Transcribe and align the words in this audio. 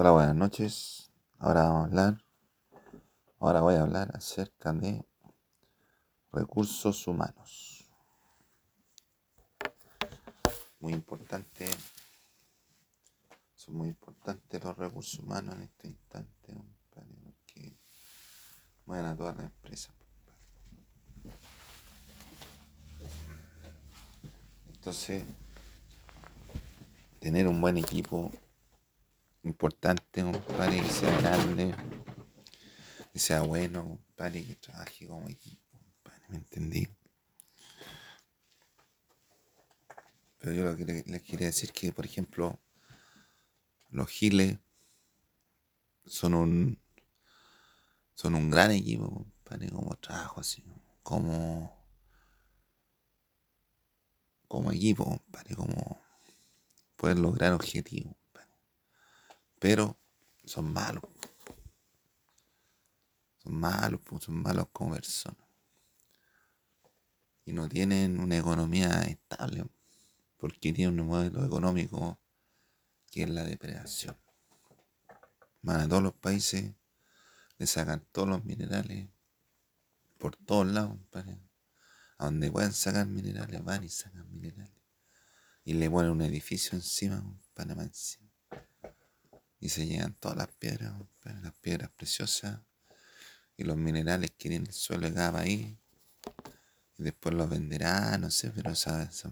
Hola, 0.00 0.12
buenas 0.12 0.36
noches. 0.36 1.10
Ahora 1.40 1.64
vamos 1.64 1.80
a 1.80 1.84
hablar. 1.86 2.24
Ahora 3.40 3.62
voy 3.62 3.74
a 3.74 3.82
hablar 3.82 4.12
acerca 4.14 4.72
de 4.72 5.04
recursos 6.30 7.04
humanos. 7.08 7.84
Muy 10.78 10.92
importante. 10.92 11.66
Son 13.56 13.74
muy 13.74 13.88
importantes 13.88 14.62
los 14.62 14.78
recursos 14.78 15.18
humanos 15.18 15.56
en 15.56 15.62
este 15.62 15.88
instante, 15.88 16.54
porque 16.94 17.76
mueven 18.86 19.04
a 19.04 19.16
toda 19.16 19.34
la 19.34 19.46
empresa. 19.46 19.92
Entonces, 24.68 25.24
tener 27.18 27.48
un 27.48 27.60
buen 27.60 27.78
equipo 27.78 28.30
importante, 29.48 30.22
compadre, 30.22 30.82
que 30.82 30.90
sea 30.90 31.20
grande, 31.20 31.74
que 33.12 33.18
sea 33.18 33.40
bueno, 33.42 33.82
compadre, 33.82 34.44
que 34.44 34.54
trabaje 34.56 35.06
como 35.06 35.28
equipo, 35.28 35.78
compadre, 35.78 36.24
¿me 36.28 36.36
entendí? 36.36 36.88
Pero 40.38 40.52
yo 40.52 40.64
lo 40.64 40.76
que 40.76 40.84
les 40.84 41.22
quería 41.22 41.46
decir 41.46 41.72
que, 41.72 41.92
por 41.92 42.04
ejemplo, 42.04 42.60
los 43.90 44.08
giles 44.08 44.58
son 46.06 46.34
un 46.34 46.78
son 48.14 48.34
un 48.34 48.50
gran 48.50 48.70
equipo, 48.72 49.08
compadre, 49.08 49.70
como 49.70 49.96
trabajo 49.96 50.40
así, 50.40 50.62
como 51.02 51.76
como 54.46 54.72
equipo, 54.72 55.04
compadre, 55.04 55.54
como 55.54 56.00
poder 56.96 57.18
lograr 57.18 57.52
objetivos 57.52 58.14
pero 59.58 59.98
son 60.44 60.72
malos. 60.72 61.02
Son 63.38 63.54
malos, 63.54 64.00
son 64.20 64.42
malos 64.42 64.68
como 64.72 64.94
personas. 64.94 65.46
Y 67.44 67.52
no 67.52 67.68
tienen 67.68 68.20
una 68.20 68.36
economía 68.36 69.02
estable, 69.02 69.64
porque 70.36 70.72
tienen 70.72 71.00
un 71.00 71.06
modelo 71.06 71.44
económico 71.44 72.18
que 73.10 73.22
es 73.22 73.30
la 73.30 73.44
depredación. 73.44 74.16
Van 75.62 75.80
a 75.80 75.88
todos 75.88 76.02
los 76.02 76.14
países, 76.14 76.74
le 77.56 77.66
sacan 77.66 78.06
todos 78.12 78.28
los 78.28 78.44
minerales 78.44 79.08
por 80.18 80.36
todos 80.36 80.66
lados, 80.66 80.98
A 82.18 82.24
donde 82.26 82.50
puedan 82.50 82.72
sacar 82.72 83.06
minerales, 83.06 83.64
van 83.64 83.84
y 83.84 83.88
sacan 83.88 84.30
minerales. 84.30 84.74
Y 85.64 85.74
le 85.74 85.90
ponen 85.90 86.10
un 86.10 86.22
edificio 86.22 86.76
encima, 86.76 87.22
para 87.54 87.72
encima 87.72 88.27
y 89.60 89.68
se 89.68 89.86
llenan 89.86 90.14
todas 90.14 90.36
las 90.36 90.48
piedras, 90.48 90.94
las 91.24 91.52
piedras 91.54 91.90
preciosas 91.90 92.60
y 93.56 93.64
los 93.64 93.76
minerales 93.76 94.30
que 94.30 94.48
tiene 94.48 94.68
el 94.68 94.72
suelo 94.72 95.08
de 95.08 95.14
cada 95.14 95.32
país. 95.32 95.76
Y 96.96 97.02
después 97.02 97.34
los 97.34 97.50
venderá, 97.50 98.16
no 98.18 98.30
sé, 98.30 98.50
pero 98.50 98.74
¿sabes? 98.74 99.24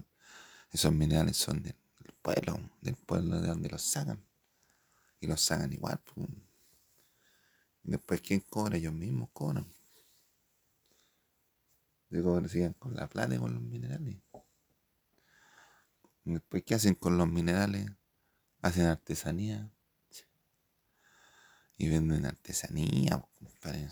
esos 0.71 0.93
minerales 0.93 1.37
son 1.37 1.63
del, 1.63 1.77
pueblo, 2.23 2.59
del 2.81 2.97
pueblo 2.97 3.41
de 3.41 3.49
donde 3.49 3.69
los 3.69 3.83
sacan. 3.83 4.25
Y 5.21 5.27
los 5.27 5.41
sacan 5.41 5.73
igual. 5.73 6.01
Y 7.85 7.91
después, 7.93 8.21
¿quién 8.21 8.41
cobra? 8.41 8.77
Ellos 8.77 8.93
mismos 8.93 9.31
cobran. 9.33 9.67
Luego 12.11 12.47
siguen 12.49 12.75
con 12.75 12.95
la 12.95 13.09
plata 13.09 13.35
y 13.35 13.39
con 13.39 13.55
los 13.55 13.63
minerales. 13.63 14.17
Después, 16.25 16.65
¿qué 16.65 16.75
hacen 16.75 16.95
con 16.95 17.17
los 17.17 17.29
minerales? 17.29 17.89
Hacen 18.61 18.87
artesanía 18.87 19.71
y 21.79 21.89
venden 21.89 22.27
artesanía, 22.27 23.23
compadre. 23.39 23.89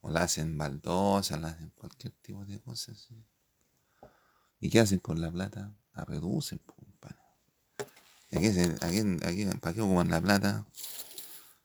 O 0.00 0.10
la 0.10 0.24
hacen 0.24 0.58
baldosa, 0.58 1.38
la 1.38 1.48
hacen 1.48 1.70
cualquier 1.70 2.12
tipo 2.14 2.44
de 2.44 2.60
cosas. 2.60 3.08
¿Y 4.60 4.68
qué 4.68 4.80
hacen 4.80 4.98
con 4.98 5.20
la 5.20 5.30
plata? 5.30 5.74
La 5.94 6.04
reducen, 6.04 6.58
compadre. 6.58 7.18
¿Para 9.60 9.74
qué 9.74 9.80
ocupan 9.80 10.10
la 10.10 10.20
plata? 10.20 10.66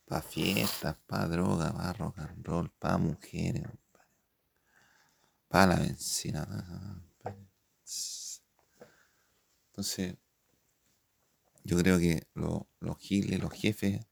Para 0.06 0.22
fiestas, 0.22 0.96
para 1.06 1.28
droga, 1.28 1.74
para 1.74 1.94
rock 1.94 2.20
and 2.20 2.46
roll, 2.46 2.70
para 2.80 2.98
mujeres, 2.98 3.64
compadre. 3.64 4.10
Para 5.48 5.68
la 5.68 5.76
benzina. 5.82 7.04
Entonces, 9.68 10.18
yo 11.64 11.78
creo 11.78 12.00
que 12.00 12.28
los 12.34 12.98
giles, 13.00 13.40
los 13.40 13.54
jefes, 13.54 14.06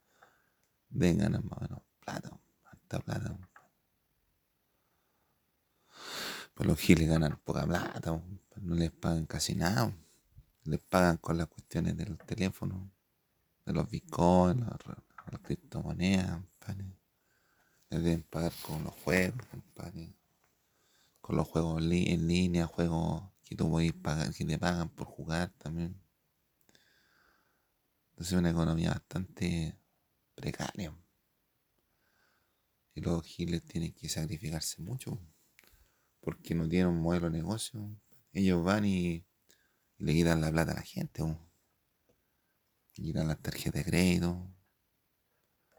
vengan 0.90 1.31
más 1.31 1.58
o 1.58 1.62
menos 1.62 1.81
plata, 2.03 2.31
harta 2.66 3.00
plata. 3.00 3.38
Pues 6.53 6.68
los 6.68 6.80
giles 6.80 7.08
ganan 7.08 7.40
poca 7.44 7.66
plata, 7.66 8.22
no 8.62 8.75
les 8.75 8.92
pagan 8.92 9.25
casi 9.25 9.56
nada. 9.56 9.94
Les 10.64 10.80
pagan 10.80 11.18
con 11.18 11.38
las 11.38 11.48
cuestiones 11.48 11.96
del 11.96 12.18
teléfono, 12.18 12.92
de 13.66 13.74
los 13.74 13.90
bitcoins, 13.90 14.59
las, 14.59 15.42
criptomonedas, 15.42 16.42
Les 17.90 18.04
deben 18.04 18.24
pagar 18.24 18.52
con 18.62 18.84
los 18.84 18.94
juegos, 18.94 19.46
Con 21.22 21.36
los 21.36 21.48
juegos 21.48 21.81
en 21.84 22.28
línea, 22.28 22.66
juegos 22.66 23.24
que 23.44 23.56
tú 23.56 23.69
puedes 23.69 23.94
pagar, 23.94 24.34
que 24.34 24.44
te 24.44 24.58
pagan 24.58 24.90
por 24.90 25.08
jugar 25.08 25.52
también. 25.58 25.96
Entonces 28.09 28.34
es 28.34 28.40
una 28.40 28.50
economía 28.50 28.90
bastante 28.90 29.78
precaria. 30.38 30.96
Y 32.94 33.02
los 33.02 33.24
giles 33.24 33.64
tienen 33.64 33.94
que 33.94 34.08
sacrificarse 34.08 34.81
mucho 34.81 35.20
porque 36.22 36.56
no 36.56 36.68
tienen 36.70 36.88
un 36.88 37.02
modelo 37.02 37.30
de 37.30 37.38
negocio. 37.38 37.90
Ellos 38.31 38.64
van 38.64 38.86
y, 38.86 39.25
le 39.98 40.14
quitan 40.14 40.42
la 40.42 40.52
plata 40.52 40.72
a 40.72 40.75
la 40.75 40.81
gente. 40.81 41.24
Le 41.24 41.38
quitan 42.92 43.28
las 43.28 43.42
tarjetas 43.42 43.84
de 43.84 43.90
crédito, 43.90 44.53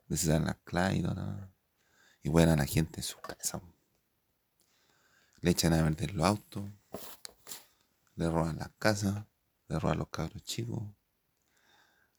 dan 0.09 0.45
las 0.45 0.57
claves 0.65 1.03
y 2.23 2.29
vuelan 2.29 2.59
a 2.59 2.63
la 2.63 2.67
gente 2.67 3.01
en 3.01 3.05
su 3.05 3.19
casa. 3.21 3.63
Le 5.41 5.51
echan 5.51 5.73
a 5.73 5.83
vender 5.83 6.15
los 6.15 6.27
autos, 6.27 6.69
le 8.17 8.29
roban 8.29 8.59
las 8.59 8.71
casas, 8.79 9.25
le 9.69 9.79
roban 9.79 9.99
los 9.99 10.09
cabros 10.09 10.43
chicos, 10.43 10.83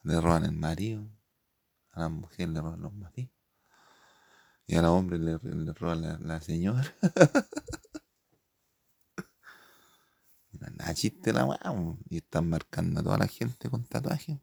le 0.03 0.21
roban 0.21 0.45
el 0.45 0.53
marido 0.53 1.19
a 1.91 2.01
la 2.01 2.09
mujer 2.09 2.50
le 2.50 2.61
roban 2.61 2.81
los 2.81 2.94
maridos. 2.94 3.33
Y 4.67 4.75
a 4.75 4.81
la 4.81 4.91
hombre 4.91 5.17
le, 5.17 5.39
le 5.41 5.73
roban 5.73 6.27
la, 6.27 6.41
señora. 6.41 6.83
Nada 10.51 10.94
chiste 10.94 11.33
la 11.33 11.45
weá. 11.45 11.59
Y 12.09 12.17
están 12.17 12.50
marcando 12.50 13.00
a 13.00 13.03
toda 13.03 13.17
la 13.17 13.27
gente 13.27 13.69
con 13.69 13.83
tatuajes, 13.85 14.38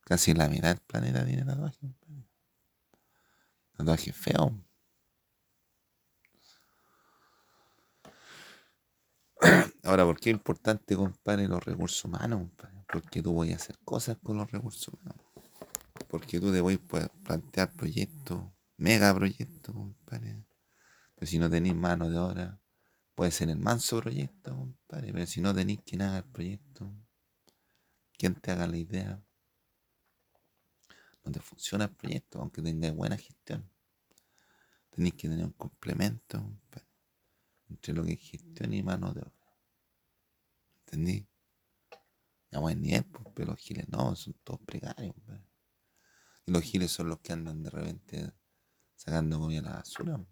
Casi 0.00 0.34
la 0.34 0.48
mitad 0.48 0.68
del 0.68 0.80
planeta 0.80 1.24
tiene 1.24 1.44
tatuajes, 1.44 1.90
Tatuajes 3.76 4.16
feos. 4.16 4.52
Ahora, 9.84 10.04
¿por 10.04 10.18
qué 10.18 10.30
es 10.30 10.36
importante, 10.36 10.96
compadre, 10.96 11.46
los 11.46 11.64
recursos 11.64 12.04
humanos, 12.04 12.50
Porque 12.88 13.22
tú 13.22 13.32
voy 13.32 13.52
a 13.52 13.56
hacer 13.56 13.78
cosas 13.84 14.16
con 14.22 14.38
los 14.38 14.50
recursos 14.50 14.92
humanos. 14.94 15.25
Porque 16.16 16.40
tú 16.40 16.50
te 16.50 16.62
voy 16.62 16.80
a 16.92 17.08
plantear 17.24 17.74
proyectos, 17.74 18.42
mega 18.78 19.14
proyectos, 19.14 19.74
compadre. 19.74 20.46
Pero 21.14 21.26
si 21.26 21.38
no 21.38 21.50
tenéis 21.50 21.74
mano 21.74 22.08
de 22.08 22.16
obra, 22.16 22.58
puede 23.14 23.30
ser 23.30 23.50
el 23.50 23.58
manso 23.58 24.00
proyecto, 24.00 24.56
compadre. 24.56 25.12
Pero 25.12 25.26
si 25.26 25.42
no 25.42 25.54
tenéis 25.54 25.80
quien 25.84 26.00
haga 26.00 26.16
el 26.16 26.24
proyecto, 26.24 26.90
quien 28.16 28.34
te 28.34 28.50
haga 28.50 28.66
la 28.66 28.78
idea, 28.78 29.22
no 31.22 31.32
te 31.32 31.40
funciona 31.40 31.84
el 31.84 31.94
proyecto, 31.94 32.40
aunque 32.40 32.62
tengáis 32.62 32.94
buena 32.94 33.18
gestión. 33.18 33.70
Tenéis 34.88 35.16
que 35.16 35.28
tener 35.28 35.44
un 35.44 35.52
complemento, 35.52 36.40
compadre, 36.40 36.88
entre 37.68 37.92
lo 37.92 38.04
que 38.04 38.14
es 38.14 38.20
gestión 38.20 38.72
y 38.72 38.82
mano 38.82 39.12
de 39.12 39.20
obra. 39.20 39.58
¿Entendí? 40.78 41.28
A 42.52 42.58
buen 42.58 42.80
nivel, 42.80 43.04
pues, 43.04 43.26
pero 43.34 43.50
los 43.50 43.60
giles 43.60 43.86
no, 43.90 44.16
son 44.16 44.32
todos 44.42 44.60
precarios, 44.62 45.12
compadre. 45.12 45.55
Y 46.46 46.52
los 46.52 46.62
giles 46.62 46.92
son 46.92 47.08
los 47.08 47.18
que 47.18 47.32
andan 47.32 47.62
de 47.64 47.70
repente 47.70 48.32
sacando 48.94 49.40
comida 49.40 49.60
a 49.60 49.62
la 49.64 49.72
basura. 49.78 50.24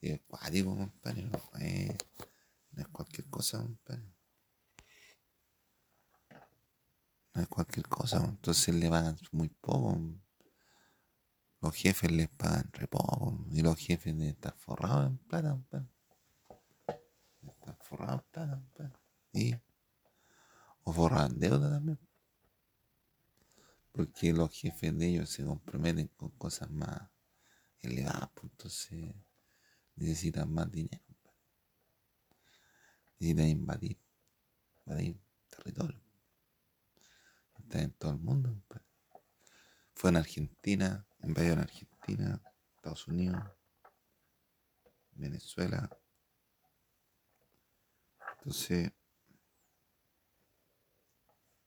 Y 0.00 0.10
es 0.10 0.20
cuático, 0.26 0.76
compadre. 0.76 1.22
No 1.24 1.38
es, 1.58 2.88
cualquier 2.88 3.28
cosa, 3.30 3.58
compadre. 3.58 4.14
No 7.32 7.42
es 7.42 7.48
cualquier 7.48 7.88
cosa. 7.88 8.22
Entonces 8.24 8.74
le 8.74 8.90
pagan 8.90 9.18
muy 9.32 9.48
poco. 9.48 9.98
Los 11.62 11.74
jefes 11.74 12.12
les 12.12 12.28
pagan 12.28 12.70
re 12.74 12.86
poco. 12.86 13.42
Y 13.50 13.62
los 13.62 13.78
jefes 13.78 14.14
estar 14.20 14.54
forrados 14.58 15.06
en 15.06 15.16
plata, 15.16 15.50
compadre. 15.50 15.88
Están 17.42 17.78
forrados 17.80 18.20
en 18.20 18.30
plata, 18.30 18.54
compadre. 18.54 18.92
Y, 19.32 19.54
o 20.84 20.92
forrados 20.92 21.32
en 21.32 21.40
deuda 21.40 21.70
también. 21.70 22.05
Porque 23.96 24.30
los 24.34 24.52
jefes 24.52 24.96
de 24.98 25.06
ellos 25.06 25.30
se 25.30 25.42
comprometen 25.42 26.08
con 26.08 26.28
cosas 26.32 26.68
más 26.68 27.00
elevadas, 27.80 28.28
pues 28.34 28.52
entonces 28.52 29.14
necesitan 29.94 30.52
más 30.52 30.70
dinero. 30.70 31.02
Necesitan 33.18 33.48
invadir, 33.48 33.98
invadir 34.84 35.18
territorio. 35.48 35.98
Está 37.58 37.80
en 37.80 37.92
todo 37.92 38.12
el 38.12 38.18
mundo. 38.18 38.54
Fue 39.94 40.10
en 40.10 40.18
Argentina, 40.18 41.08
invadió 41.22 41.54
en 41.54 41.60
Argentina, 41.60 42.42
Estados 42.76 43.08
Unidos, 43.08 43.42
Venezuela. 45.12 45.88
Entonces, 48.36 48.92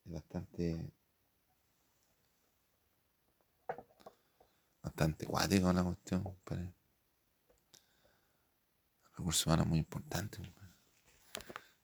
es 0.05 0.11
bastante 0.11 0.93
bastante 4.99 5.25
cuático 5.25 5.71
la 5.71 5.81
cuestión, 5.81 6.23
compadre. 6.23 6.75
El 9.05 9.17
recurso 9.17 9.49
humano 9.49 9.63
es 9.63 9.69
muy 9.69 9.79
importante, 9.79 10.37
compadre. 10.37 10.73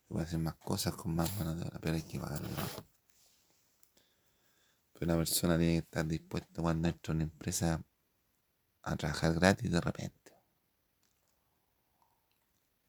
Puede 0.07 0.25
hacer 0.25 0.39
más 0.39 0.55
cosas 0.55 0.95
con 0.95 1.15
más 1.15 1.33
mano 1.37 1.55
de 1.55 1.63
obra, 1.63 1.79
pero 1.79 1.95
hay 1.95 2.03
que 2.03 2.19
pagarlo. 2.19 2.49
Pero 4.93 5.05
una 5.05 5.15
persona 5.15 5.57
tiene 5.57 5.73
que 5.73 5.79
estar 5.79 6.05
dispuesta 6.05 6.61
cuando 6.61 6.89
entra 6.89 7.11
en 7.13 7.15
una 7.15 7.23
empresa 7.23 7.81
a 8.81 8.95
trabajar 8.97 9.33
gratis 9.33 9.71
de 9.71 9.79
repente. 9.79 10.33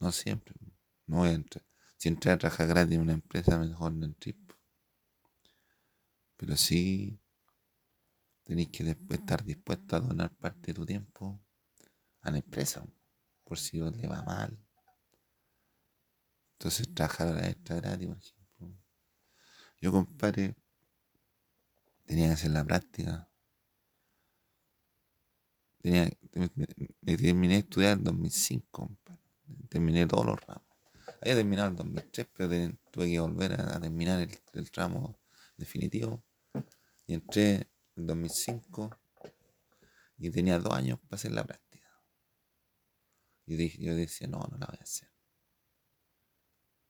No 0.00 0.10
siempre. 0.10 0.56
No 1.06 1.18
voy 1.18 1.28
a 1.28 1.32
entrar. 1.32 1.64
Si 1.98 2.08
entra 2.08 2.32
a 2.32 2.38
trabajar 2.38 2.66
gratis 2.66 2.96
en 2.96 3.02
una 3.02 3.12
empresa, 3.12 3.58
mejor 3.58 3.92
no 3.92 4.06
entré. 4.06 4.34
Pero 6.36 6.56
sí 6.56 7.20
tenéis 8.46 8.68
que 8.68 8.96
estar 9.10 9.44
dispuesto 9.44 9.96
a 9.96 10.00
donar 10.00 10.30
parte 10.36 10.68
de 10.68 10.74
tu 10.74 10.86
tiempo 10.86 11.40
a 12.22 12.30
la 12.30 12.38
empresa, 12.38 12.86
por 13.44 13.58
si 13.58 13.80
os 13.80 13.94
le 13.96 14.06
va 14.06 14.22
mal. 14.22 14.56
Entonces 16.52 16.94
trabajar 16.94 17.28
a 17.28 17.32
la 17.32 17.48
extra 17.48 17.76
gratis, 17.76 18.06
por 18.06 18.16
ejemplo. 18.16 18.84
Yo, 19.80 19.92
compadre, 19.92 20.54
tenía 22.06 22.28
que 22.28 22.34
hacer 22.34 22.52
la 22.52 22.64
práctica. 22.64 23.28
Tenía, 25.82 26.08
me, 26.32 27.16
terminé 27.16 27.54
de 27.54 27.60
estudiar 27.60 27.98
en 27.98 28.04
2005, 28.04 28.68
compadre. 28.70 29.22
Terminé 29.68 30.06
todos 30.06 30.24
los 30.24 30.40
ramos. 30.46 30.64
Había 31.20 31.34
terminado 31.34 31.68
en 31.68 31.76
2003, 31.76 32.28
pero 32.32 32.48
tuve 32.92 33.10
que 33.10 33.20
volver 33.20 33.60
a, 33.60 33.80
terminar 33.80 34.20
el, 34.20 34.38
el 34.52 34.70
tramo 34.70 35.18
definitivo. 35.56 36.24
Y 37.06 37.14
entré 37.14 37.68
en 37.96 38.06
2005 38.06 38.90
y 40.18 40.30
tenía 40.30 40.58
dos 40.58 40.72
años 40.72 40.98
para 41.00 41.16
hacer 41.16 41.32
la 41.32 41.44
práctica. 41.44 41.66
Y 43.46 43.56
dije, 43.56 43.82
yo 43.82 43.94
decía, 43.94 44.26
no, 44.26 44.38
no 44.38 44.58
la 44.58 44.66
voy 44.66 44.78
a 44.78 44.82
hacer. 44.82 45.10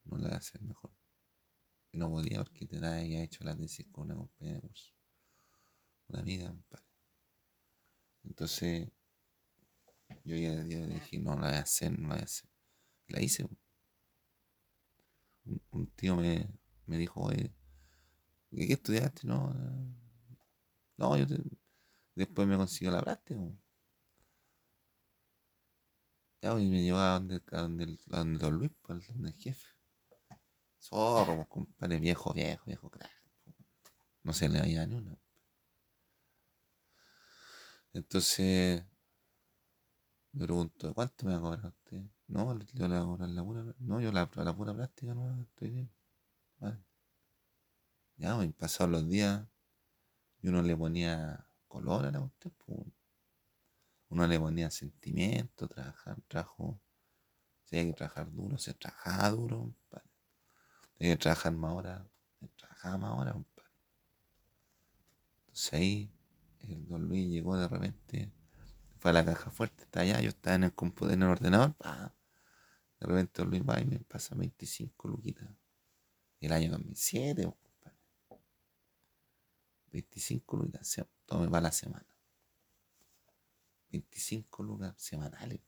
No 0.05 0.17
la 0.19 0.29
voy 0.29 0.35
a 0.35 0.39
hacer 0.39 0.63
mejor. 0.63 0.93
Y 1.93 1.99
no 1.99 2.11
podía 2.11 2.43
porque 2.43 2.67
te 2.67 2.85
había 2.85 3.23
hecho 3.23 3.45
la 3.45 3.57
tesis 3.57 3.87
con 3.91 4.05
una 4.05 4.17
compañera 4.17 4.57
de 4.57 4.61
curso. 4.63 4.93
Una 6.09 6.21
amiga, 6.21 6.51
un 6.51 6.63
padre. 6.63 6.85
Entonces, 8.25 8.89
yo 10.25 10.37
ya 10.37 10.63
dije, 10.63 11.19
no 11.19 11.35
la 11.35 11.49
voy 11.49 11.57
a 11.57 11.61
hacer, 11.61 11.99
no 11.99 12.09
la 12.09 12.15
voy 12.15 12.23
a 12.23 12.25
hacer. 12.25 12.51
la 13.09 13.23
hice. 13.23 13.47
Un, 15.71 15.87
tío 15.95 16.17
me, 16.17 16.49
me 16.87 16.97
dijo, 16.97 17.29
¿qué 17.31 18.73
estudiaste? 18.73 19.27
No, 19.27 19.55
yo 20.99 21.27
después 22.15 22.49
me 22.49 22.57
consiguió 22.57 22.91
la 22.91 23.03
práctica. 23.03 23.41
Ya, 26.43 26.59
y 26.61 26.67
me 26.69 26.83
llevó 26.83 26.99
a 26.99 27.15
donde, 27.15 27.43
a 27.53 27.63
donde, 27.63 27.85
el, 27.85 28.01
donde 28.07 28.39
Don 28.39 28.55
Luis, 28.55 28.71
pues, 28.83 29.07
donde 29.09 29.31
el 29.31 29.37
jefe. 29.37 29.67
Zorro, 30.81 31.37
pues, 31.37 31.49
compadre, 31.49 31.99
viejo, 31.99 32.33
viejo, 32.33 32.65
viejo 32.67 32.91
crack. 32.91 33.11
No 34.23 34.33
se 34.33 34.49
le 34.49 34.61
veía 34.61 34.87
ni 34.87 34.97
una. 34.97 35.19
Entonces, 37.93 38.85
me 40.33 40.45
pregunto, 40.45 40.93
¿cuánto 40.95 41.27
me 41.27 41.33
va 41.33 41.39
a 41.39 41.41
cobrar 41.41 41.67
usted? 41.67 42.03
No, 42.29 42.59
yo 42.75 42.89
le 42.89 42.99
voy 42.99 43.03
a 43.03 43.07
cobrar 43.07 43.29
la 43.31 43.45
pura, 43.45 43.75
no, 43.79 44.01
yo 44.01 44.13
la, 44.13 44.31
la 44.35 44.57
pura 44.57 44.75
práctica 44.75 45.15
no 45.15 45.41
estoy 45.43 45.71
bien. 45.71 45.91
Vale. 46.59 46.79
Ya, 48.19 48.37
me 48.37 48.45
pues, 48.47 48.57
pasaron 48.57 48.93
los 48.93 49.09
días, 49.09 49.47
y 50.43 50.49
uno 50.49 50.63
le 50.63 50.77
ponía 50.77 51.47
color 51.69 52.07
a 52.07 52.11
la 52.11 52.21
cuestión, 52.21 52.95
uno 54.09 54.27
le 54.27 54.39
ponía 54.39 54.71
sentimiento, 54.71 55.69
trabajar, 55.69 56.21
trabajo. 56.29 56.81
Si 57.65 57.77
hay 57.77 57.87
que 57.87 57.93
trabajar 57.95 58.31
duro, 58.33 58.59
se 58.59 58.75
trabajaba 58.75 59.31
duro, 59.31 59.75
Si 60.99 61.05
hay 61.05 61.11
que 61.13 61.17
trabajar 61.17 61.53
más 61.53 61.73
horas, 61.73 62.03
se 62.39 62.49
trabajaba 62.49 62.99
más 62.99 63.19
horas, 63.19 63.37
Entonces 65.41 65.73
ahí 65.73 66.13
el 66.61 66.87
don 66.87 67.09
Luis 67.09 67.29
llegó 67.29 67.57
de 67.57 67.69
repente, 67.69 68.33
fue 68.99 69.11
a 69.11 69.15
la 69.15 69.25
caja 69.25 69.51
fuerte, 69.51 69.85
está 69.85 70.01
allá, 70.01 70.21
yo 70.21 70.29
estaba 70.29 70.57
en 70.57 70.65
el 70.65 70.75
computador, 70.75 71.15
en 71.15 71.23
el 71.23 71.29
ordenador, 71.29 71.75
de 73.01 73.07
repente 73.07 73.43
don 73.43 73.51
Luis 73.51 73.63
va 73.63 73.81
y 73.81 73.85
me 73.85 73.99
pasa 74.01 74.35
25 74.35 75.09
luquitas. 75.09 75.49
El 76.41 76.53
año 76.53 76.71
2007, 76.71 77.53
25 79.97 80.57
lucas, 80.59 81.03
todo 81.25 81.41
me 81.41 81.47
va 81.47 81.61
la 81.61 81.73
semana. 81.73 82.07
25 83.91 84.63
lucas 84.63 84.95
semanales. 84.99 85.61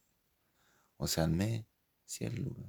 O 0.99 1.07
sea, 1.07 1.25
al 1.25 1.31
mes, 1.31 1.65
100 2.05 2.45
lucas. 2.45 2.67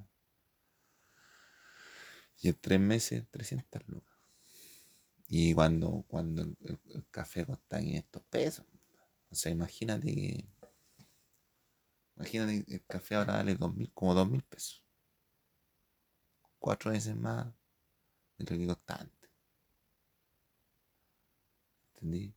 Y 2.42 2.48
en 2.48 2.56
tres 2.56 2.80
meses, 2.80 3.26
300 3.30 3.88
lucas. 3.88 4.18
Y 5.28 5.54
cuando, 5.54 6.06
cuando 6.08 6.44
el, 6.44 7.06
café 7.12 7.46
cuesta 7.46 7.80
500 7.80 8.24
pesos. 8.24 8.66
O 9.30 9.36
sea, 9.36 9.52
imagínate 9.52 10.08
que. 10.16 10.46
Imagínate 12.16 12.64
que 12.64 12.76
el 12.76 12.86
café 12.86 13.16
ahora 13.16 13.34
vale 13.34 13.56
2000, 13.56 13.92
como 13.94 14.16
2.000 14.16 14.44
pesos. 14.44 14.84
Cuatro 16.58 16.92
veces 16.92 17.16
más 17.18 17.48
de 18.38 18.46
lo 18.46 18.58
que 18.58 18.68
costaba 18.68 19.19
¿Entendí? 22.02 22.34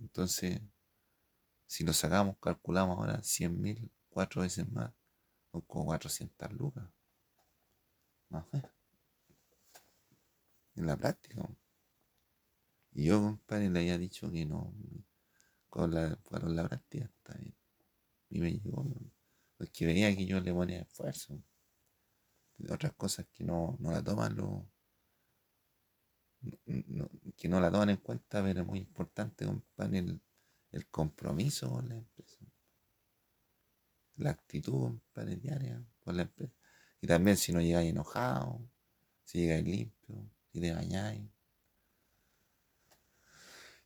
Entonces, 0.00 0.60
si 1.66 1.84
lo 1.84 1.92
sacamos, 1.92 2.36
calculamos 2.40 2.98
ahora 2.98 3.22
100 3.22 3.60
mil, 3.60 3.90
cuatro 4.08 4.42
veces 4.42 4.66
más, 4.70 4.92
son 5.52 5.60
como 5.62 5.86
400 5.86 6.52
lucas. 6.52 6.84
Más 8.30 8.46
En 10.76 10.86
la 10.86 10.96
práctica. 10.96 11.48
Y 12.92 13.04
yo, 13.06 13.20
compadre, 13.20 13.68
le 13.68 13.80
había 13.80 13.98
dicho 13.98 14.30
que 14.30 14.46
no, 14.46 14.72
con 15.68 15.92
la, 15.92 16.18
la 16.30 16.68
práctica 16.68 17.04
está 17.04 17.34
bien. 17.38 17.54
Y 18.30 18.40
me 18.40 18.52
llegó, 18.52 18.86
porque 19.58 19.84
veía 19.86 20.16
que 20.16 20.24
yo 20.26 20.40
le 20.40 20.52
ponía 20.52 20.80
esfuerzo. 20.80 21.42
Otras 22.70 22.94
cosas 22.94 23.26
que 23.32 23.44
no, 23.44 23.76
no 23.80 23.90
la 23.90 24.02
toman 24.02 24.36
los 24.36 24.62
que 27.36 27.48
no 27.48 27.60
la 27.60 27.70
toman 27.70 27.90
en 27.90 27.96
cuenta, 27.98 28.42
pero 28.42 28.62
es 28.62 28.66
muy 28.66 28.78
importante, 28.78 29.46
compadre, 29.46 29.98
el, 29.98 30.20
el 30.72 30.86
compromiso 30.88 31.70
con 31.70 31.88
la 31.88 31.96
empresa. 31.96 32.44
La 34.16 34.30
actitud, 34.30 34.72
compadre, 34.72 35.36
diaria 35.36 35.84
con 36.00 36.16
la 36.16 36.22
empresa. 36.22 36.52
Y 37.00 37.06
también 37.06 37.36
si 37.36 37.52
no 37.52 37.60
llegáis 37.60 37.90
enojado, 37.90 38.60
si 39.24 39.40
llegáis 39.40 39.64
limpio, 39.64 40.30
si 40.52 40.60
te 40.60 40.72
bañáis. 40.72 41.22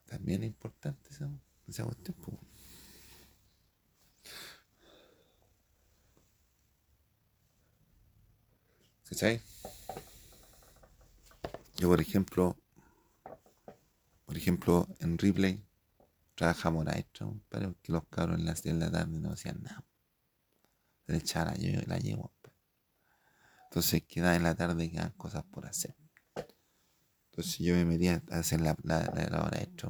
También 0.04 0.42
es 0.42 0.48
importante 0.48 1.10
esa, 1.10 1.30
esa 1.66 1.84
cuestión. 1.84 2.16
¿Cachai? 9.08 9.40
Yo, 11.78 11.88
por 11.88 12.00
ejemplo, 12.00 12.56
por 14.26 14.36
ejemplo, 14.36 14.88
en 14.98 15.16
Ripley 15.16 15.64
trabajamos 16.34 16.84
la 16.84 16.98
extra, 16.98 17.28
pero 17.48 17.76
los 17.86 18.04
cabros 18.08 18.38
en 18.38 18.46
las 18.46 18.64
de 18.64 18.72
la 18.72 18.90
tarde 18.90 19.20
no 19.20 19.30
hacían 19.30 19.62
nada. 19.62 19.84
Se 21.06 21.12
le 21.12 21.18
echaba 21.18 21.54
la, 21.54 21.82
la 21.86 21.98
llevo. 21.98 22.32
Entonces 23.64 24.02
queda 24.08 24.34
en 24.34 24.42
la 24.42 24.56
tarde 24.56 24.90
quedan 24.90 25.12
cosas 25.12 25.44
por 25.44 25.66
hacer. 25.66 25.94
Entonces 27.30 27.58
yo 27.58 27.74
me 27.74 27.84
metía 27.84 28.22
a 28.32 28.38
hacer 28.38 28.60
la, 28.60 28.76
la, 28.82 29.02
la, 29.30 29.44
hora 29.44 29.62
extra. 29.62 29.88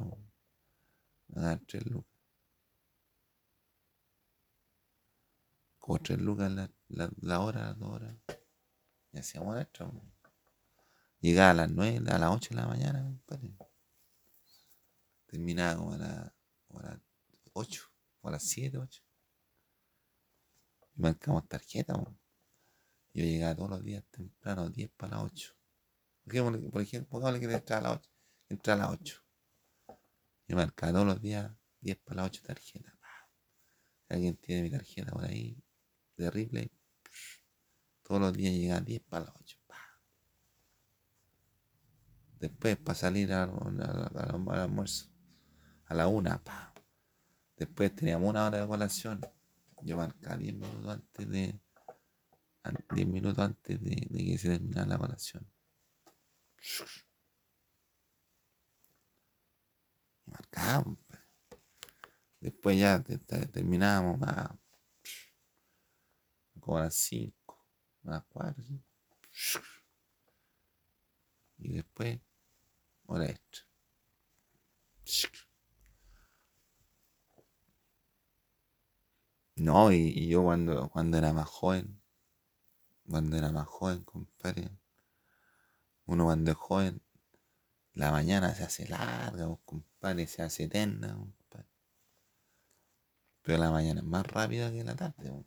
A 1.35 1.41
dar 1.41 1.59
tres 1.65 1.85
lucas. 1.87 2.13
Como 5.79 5.97
tres 5.99 6.19
lucas 6.21 6.51
la, 6.51 6.71
la, 6.89 7.09
la 7.19 7.39
hora, 7.39 7.61
las 7.61 7.79
dos 7.79 7.89
horas. 7.89 8.15
Y 9.11 9.17
hacíamos 9.17 9.55
la 9.55 9.63
extra. 9.63 9.89
Llegaba 11.21 11.51
a 11.51 11.53
las 11.53 11.71
9, 11.71 12.09
a 12.11 12.17
las 12.17 12.31
8 12.31 12.49
de 12.51 12.55
la 12.55 12.67
mañana, 12.67 13.03
compadre. 13.03 13.53
terminaba 15.25 15.75
como 15.77 15.93
a 15.93 15.97
las 15.97 16.33
la 16.69 17.01
8, 17.53 17.91
o 18.21 18.27
a 18.29 18.31
las 18.31 18.43
7, 18.43 18.77
8. 18.77 19.03
Y 20.95 21.01
marcamos 21.01 21.47
tarjeta, 21.47 21.93
Yo 23.13 23.23
llegaba 23.23 23.55
todos 23.55 23.69
los 23.69 23.83
días 23.83 24.03
temprano, 24.11 24.69
10 24.69 24.91
para 24.91 25.17
las 25.17 25.25
8. 25.25 25.55
Por 26.71 26.81
ejemplo, 26.81 27.09
pongámosle 27.09 27.39
que 27.39 27.53
entrar 27.53 27.79
a 27.79 27.89
las 27.89 27.97
8. 27.97 28.09
Entra 28.49 28.73
a 28.73 28.77
las 28.77 28.89
8. 28.91 29.23
Y 30.47 30.55
marcaba 30.55 30.93
todos 30.93 31.05
los 31.05 31.21
días 31.21 31.51
10 31.81 31.97
para 31.97 32.21
las 32.21 32.25
8 32.27 32.43
tarjeta. 32.43 32.97
Si 34.07 34.13
alguien 34.13 34.37
tiene 34.37 34.61
mi 34.63 34.71
tarjeta 34.71 35.11
por 35.11 35.25
ahí, 35.25 35.61
terrible, 36.15 36.71
todos 38.03 38.21
los 38.21 38.33
días 38.33 38.53
llegaba 38.53 38.81
10 38.81 39.01
para 39.01 39.25
las 39.25 39.35
8. 39.35 39.58
Después, 42.39 42.77
para 42.77 42.95
salir 42.95 43.33
al, 43.33 43.51
almuerzo, 44.17 45.09
a 45.85 45.93
la 45.93 46.07
una, 46.07 46.41
pa. 46.41 46.73
Después 47.57 47.93
teníamos 47.93 48.29
una 48.29 48.45
hora 48.47 48.61
de 48.61 48.67
colación. 48.67 49.19
Yo 49.81 49.97
marcaba 49.97 50.37
10 50.37 50.53
minutos 50.53 50.87
antes 50.87 51.29
de. 51.29 51.59
10 52.93 53.07
minutos 53.07 53.39
antes 53.39 53.81
de, 53.81 53.95
que 53.95 54.37
se 54.37 54.49
terminara 54.49 54.87
la 54.87 54.97
colación. 54.97 55.45
Y 60.25 60.31
marcábamos. 60.31 60.99
Después 62.39 62.79
ya 62.79 63.03
terminábamos 63.51 64.21
a, 64.21 64.57
como 66.59 66.77
a 66.77 66.83
las 66.83 66.95
5, 66.95 67.67
a 68.05 68.09
las 68.11 68.23
4. 68.29 68.63
Y 71.57 71.73
después, 71.73 72.19
extra. 73.17 73.65
No, 79.55 79.91
y, 79.91 80.27
yo 80.27 80.43
cuando, 80.43 80.89
cuando 80.89 81.17
era 81.17 81.33
más 81.33 81.47
joven, 81.47 82.01
cuando 83.09 83.37
era 83.37 83.51
más 83.51 83.67
joven, 83.67 84.03
compadre, 84.03 84.69
uno 86.05 86.25
cuando 86.25 86.51
es 86.51 86.57
joven, 86.57 87.01
la 87.93 88.11
mañana 88.11 88.53
se 88.55 88.63
hace 88.63 88.87
larga, 88.87 89.47
compadre, 89.65 90.27
se 90.27 90.43
hace 90.43 90.63
eterna, 90.63 91.13
compadre. 91.15 91.67
Pero 93.41 93.57
la 93.57 93.71
mañana 93.71 93.99
es 93.99 94.05
más 94.05 94.25
rápida 94.25 94.71
que 94.71 94.83
la 94.83 94.95
tarde, 94.95 95.45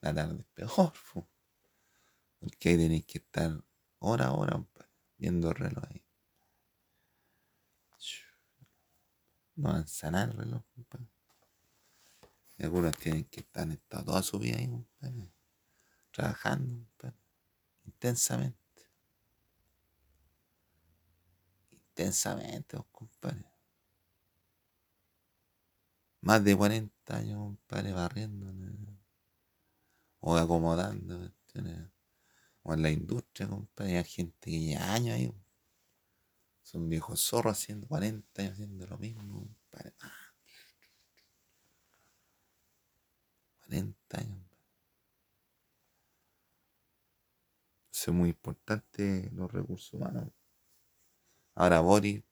la 0.00 0.14
tarde 0.14 0.40
es 0.40 0.46
peor, 0.54 0.92
porque 2.40 2.68
ahí 2.70 2.76
tenéis 2.76 3.06
que 3.06 3.18
estar 3.18 3.62
hora 3.98 4.26
a 4.26 4.32
hora, 4.32 4.64
viendo 5.18 5.50
el 5.50 5.54
reloj 5.56 5.84
ahí. 5.90 6.05
No 9.56 9.70
avanza 9.70 10.10
nada 10.10 10.26
el 10.26 10.32
reloj, 10.32 10.62
compadre. 10.74 11.08
Algunos 12.58 12.96
tienen 12.96 13.24
que 13.24 13.40
estar 13.40 13.66
toda 14.04 14.22
su 14.22 14.38
vida 14.38 14.56
ahí, 14.58 15.30
Trabajando, 16.10 16.86
Intensamente. 17.84 18.58
Intensamente, 21.70 22.78
compadre. 22.92 23.44
Más 26.20 26.42
de 26.42 26.56
40 26.56 27.16
años, 27.16 27.38
compadre, 27.38 27.92
barriendo. 27.92 28.52
O 30.20 30.36
acomodando, 30.36 31.30
O 32.62 32.74
en 32.74 32.82
la 32.82 32.90
industria, 32.90 33.48
compadre. 33.48 33.98
Hay 33.98 34.04
gente 34.04 34.50
que 34.50 34.60
lleva 34.60 34.92
años 34.92 35.14
ahí. 35.14 35.45
Son 36.66 36.88
viejos 36.88 37.20
zorros 37.20 37.52
haciendo 37.52 37.86
40 37.86 38.42
años 38.42 38.54
haciendo 38.54 38.88
lo 38.88 38.98
mismo, 38.98 39.46
compadre. 39.70 39.94
40 43.60 44.18
años. 44.18 44.46
es 47.92 48.08
muy 48.08 48.30
importante 48.30 49.30
los 49.32 49.50
recursos 49.52 49.94
humanos. 49.94 50.28
Ahora 51.54 51.80
Boris, 51.80 52.24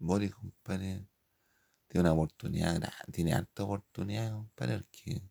Boris, 0.00 0.34
compadre, 0.34 1.06
tiene 1.86 2.08
una 2.08 2.12
oportunidad 2.14 2.74
grande, 2.74 3.12
tiene 3.12 3.32
alta 3.32 3.62
oportunidad, 3.62 4.32
compadre, 4.32 4.78
porque 4.78 5.22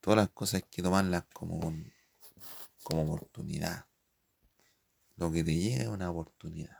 todas 0.00 0.18
las 0.18 0.28
cosas 0.30 0.62
hay 0.62 0.68
que 0.70 0.82
tomarlas 0.82 1.24
como, 1.32 1.72
como 2.82 3.02
oportunidad. 3.04 3.86
Lo 5.16 5.32
que 5.32 5.42
te 5.42 5.54
llega 5.54 5.82
es 5.84 5.88
una 5.88 6.10
oportunidad. 6.10 6.79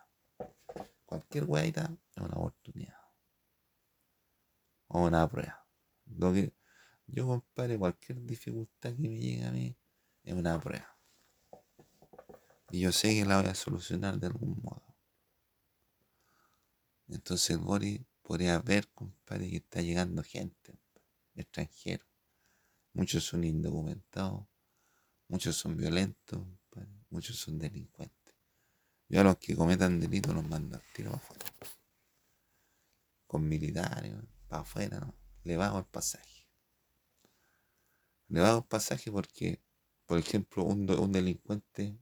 Cualquier 1.10 1.42
hueita 1.42 1.90
es 2.14 2.22
una 2.22 2.36
oportunidad. 2.36 2.94
O 4.86 5.06
una 5.06 5.28
prueba. 5.28 5.66
Lo 6.06 6.32
yo, 6.32 7.26
compadre, 7.26 7.76
cualquier 7.76 8.24
dificultad 8.24 8.94
que 8.94 9.08
me 9.08 9.18
llegue 9.18 9.44
a 9.44 9.50
mí 9.50 9.76
es 10.22 10.34
una 10.34 10.60
prueba. 10.60 10.96
Y 12.70 12.78
yo 12.78 12.92
sé 12.92 13.08
que 13.08 13.24
la 13.24 13.40
voy 13.40 13.50
a 13.50 13.56
solucionar 13.56 14.20
de 14.20 14.28
algún 14.28 14.60
modo. 14.62 14.96
Entonces 17.08 17.50
el 17.50 17.58
Boris 17.58 18.02
podría 18.22 18.60
ver, 18.60 18.86
compadre, 18.92 19.50
que 19.50 19.56
está 19.56 19.82
llegando 19.82 20.22
gente 20.22 20.78
extranjera. 21.34 22.06
Muchos 22.92 23.24
son 23.24 23.42
indocumentados, 23.42 24.46
muchos 25.26 25.56
son 25.56 25.76
violentos, 25.76 26.40
muchos 27.08 27.36
son 27.36 27.58
delincuentes. 27.58 28.19
Yo 29.10 29.20
a 29.20 29.24
los 29.24 29.38
que 29.38 29.56
cometan 29.56 29.98
delitos 29.98 30.32
los 30.32 30.48
mando 30.48 30.76
al 30.76 30.82
tiro 30.94 31.10
para 31.10 31.22
afuera. 31.22 31.46
Con 33.26 33.48
militares, 33.48 34.14
para 34.48 34.62
afuera, 34.62 35.00
¿no? 35.00 35.14
le 35.42 35.56
bajo 35.56 35.78
el 35.78 35.84
pasaje. 35.84 36.46
Le 38.28 38.40
bajo 38.40 38.58
el 38.58 38.64
pasaje 38.64 39.10
porque, 39.10 39.60
por 40.06 40.18
ejemplo, 40.18 40.62
un, 40.62 40.86
delincuente, 41.12 41.98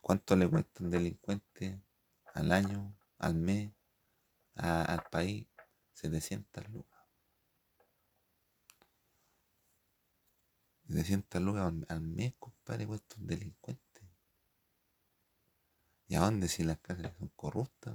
¿cuánto 0.00 0.36
le 0.36 0.48
cuesta 0.48 0.84
un 0.84 0.90
delincuente 0.90 1.82
al 2.34 2.52
año, 2.52 2.96
al 3.18 3.34
mes, 3.34 3.72
al 4.54 5.02
país? 5.10 5.48
700 5.94 6.68
lucas. 6.68 7.00
700 10.86 11.42
lucas 11.42 11.72
al, 11.88 12.00
mes, 12.02 12.34
compadre, 12.38 12.86
cuesta 12.86 13.16
un 13.18 13.26
delincuente. 13.26 13.89
¿Y 16.10 16.16
a 16.16 16.20
dónde 16.22 16.48
si 16.48 16.64
las 16.64 16.76
cárceles 16.78 17.12
son 17.16 17.28
corruptas? 17.36 17.94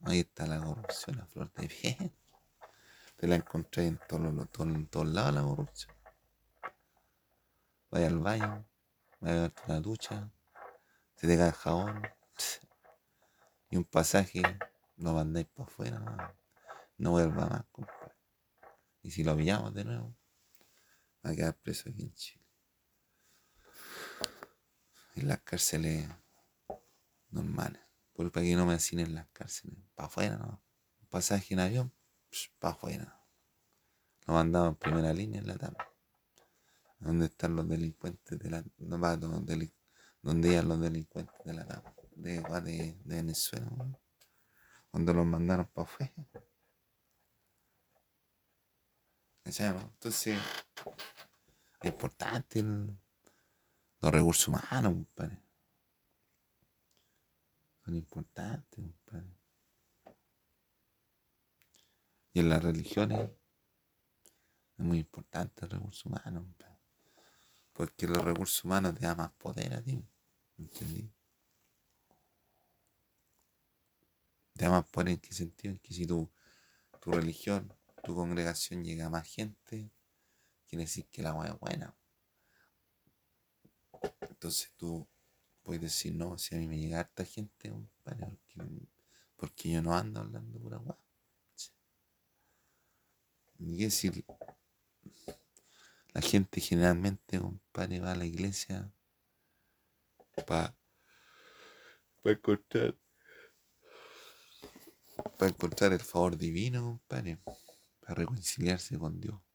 Ahí 0.00 0.18
está 0.18 0.44
la 0.44 0.58
corrupción, 0.58 1.18
la 1.18 1.26
flor 1.26 1.52
de 1.52 1.68
bien. 1.68 2.12
Te 3.16 3.28
la 3.28 3.36
encontré 3.36 3.86
en 3.86 4.00
todos, 4.08 4.22
los, 4.34 4.48
en 4.58 5.14
lados 5.14 5.34
la 5.34 5.42
corrupción. 5.42 5.94
Vaya 7.92 8.08
al 8.08 8.18
baño, 8.18 8.66
vaya 9.20 9.34
a 9.34 9.40
darte 9.42 9.62
una 9.68 9.80
ducha, 9.80 10.28
se 11.14 11.28
te 11.28 11.36
cae 11.36 11.46
el 11.46 11.54
jabón 11.54 12.02
y 13.70 13.76
un 13.76 13.84
pasaje, 13.84 14.42
lo 14.96 15.12
mandáis 15.12 15.46
para 15.46 15.68
afuera, 15.68 16.00
no, 16.00 16.16
no 16.96 17.10
vuelva 17.12 17.46
más, 17.46 17.64
compadre. 17.70 18.16
Y 19.02 19.12
si 19.12 19.22
lo 19.22 19.36
pillamos 19.36 19.72
de 19.74 19.84
nuevo, 19.84 20.12
va 21.24 21.30
a 21.30 21.36
quedar 21.36 21.54
preso 21.54 21.88
aquí 21.88 22.02
en 22.02 22.14
Chile. 22.14 22.47
En 25.18 25.28
las 25.28 25.40
cárceles 25.40 26.08
normales. 27.30 27.82
Por 28.12 28.30
para 28.30 28.46
que 28.46 28.54
no 28.54 28.66
me 28.66 28.74
en 28.74 29.14
las 29.14 29.28
cárceles. 29.28 29.76
Para 29.94 30.06
afuera, 30.06 30.36
¿no? 30.36 30.62
Pasaje 31.08 31.54
en 31.54 31.60
avión 31.60 31.92
para 32.58 32.74
afuera. 32.74 33.26
Lo 34.26 34.34
mandamos 34.34 34.70
en 34.70 34.76
primera 34.76 35.12
línea 35.12 35.40
en 35.40 35.46
la 35.46 35.56
tabla. 35.56 35.88
¿Dónde 36.98 37.26
están 37.26 37.56
los 37.56 37.68
delincuentes 37.68 38.38
de 38.38 38.50
la 38.50 38.64
no, 38.78 38.98
donde, 39.16 39.72
donde 40.20 40.62
los 40.62 40.80
delincuentes 40.80 41.34
de 41.44 41.52
la 41.54 41.66
tabla? 41.66 41.94
De, 42.14 42.40
de, 42.40 42.96
Venezuela, 43.04 43.66
¿no? 43.76 44.00
Cuando 44.90 45.14
los 45.14 45.26
mandaron 45.26 45.66
para 45.66 45.88
afuera. 45.88 46.12
Entonces, 49.44 50.38
es 51.80 51.90
importante 51.90 52.62
los 54.00 54.12
recursos 54.12 54.48
humanos, 54.48 54.92
compadre. 54.92 55.42
Son 57.84 57.94
importantes, 57.94 58.84
compadre. 58.84 59.38
Y 62.32 62.40
en 62.40 62.48
las 62.48 62.62
religiones 62.62 63.30
es 64.76 64.84
muy 64.84 64.98
importante 64.98 65.64
el 65.64 65.70
recurso 65.70 66.08
humano, 66.08 66.54
porque 67.72 68.06
los 68.06 68.22
recursos 68.22 68.64
humanos 68.64 68.94
te 68.94 69.06
dan 69.06 69.16
más 69.16 69.32
poder 69.32 69.74
a 69.74 69.82
ti, 69.82 70.04
¿entendí? 70.56 71.10
Te 74.52 74.64
da 74.64 74.70
más 74.70 74.84
poder 74.86 75.08
en 75.10 75.18
qué 75.18 75.32
sentido, 75.32 75.72
en 75.72 75.80
que 75.80 75.94
si 75.94 76.06
tu, 76.06 76.30
tu 77.00 77.10
religión, 77.10 77.72
tu 78.04 78.14
congregación 78.14 78.84
llega 78.84 79.06
a 79.06 79.10
más 79.10 79.26
gente, 79.26 79.90
quiere 80.68 80.84
decir 80.84 81.08
que 81.08 81.22
la 81.22 81.30
agua 81.30 81.48
es 81.48 81.58
buena. 81.58 81.97
Entonces 84.38 84.72
tú 84.76 85.04
puedes 85.64 85.82
decir, 85.82 86.14
no, 86.14 86.38
si 86.38 86.54
a 86.54 86.58
mí 86.58 86.68
me 86.68 86.78
llega 86.78 87.00
harta 87.00 87.24
gente, 87.24 87.70
compadre, 87.70 88.38
porque, 89.36 89.72
yo 89.72 89.82
no 89.82 89.96
ando 89.96 90.20
hablando 90.20 90.60
pura 90.60 90.76
guapa. 90.76 91.02
Y 93.58 93.78
decir, 93.78 94.24
la 96.14 96.20
gente 96.20 96.60
generalmente, 96.60 97.40
compadre, 97.40 97.98
va 97.98 98.12
a 98.12 98.14
la 98.14 98.26
iglesia 98.26 98.92
para 100.46 100.72
encontrar 102.22 102.94
para 105.36 105.50
encontrar 105.50 105.92
el 105.92 106.00
favor 106.00 106.36
divino, 106.36 106.82
compadre, 106.82 107.40
para 108.00 108.14
reconciliarse 108.14 108.96
con 108.96 109.20
Dios. 109.20 109.47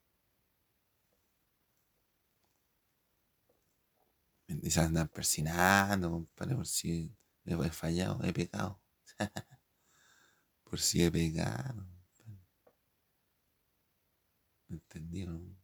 Se 4.48 4.80
andan 4.82 5.08
persinando, 5.10 6.12
compadre, 6.12 6.56
por 6.56 6.68
si 6.68 7.16
he 7.46 7.70
fallado, 7.70 8.20
he 8.24 8.34
pecado. 8.34 8.82
por 10.64 10.80
si 10.80 11.04
he 11.04 11.12
pecado. 11.12 11.86
¿Entendieron? 14.70 15.58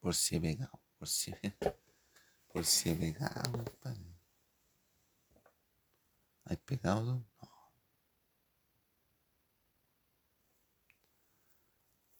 Por 0.00 0.14
si 0.14 0.36
he 0.36 0.40
pegado, 0.40 0.80
por 0.98 1.08
si, 1.08 1.32
por 2.52 2.64
si 2.64 2.90
he 2.90 2.94
pegado, 2.94 3.52
compadre. 3.52 4.16
¿Hay 6.44 6.56
pecado 6.58 7.04
No. 7.04 7.55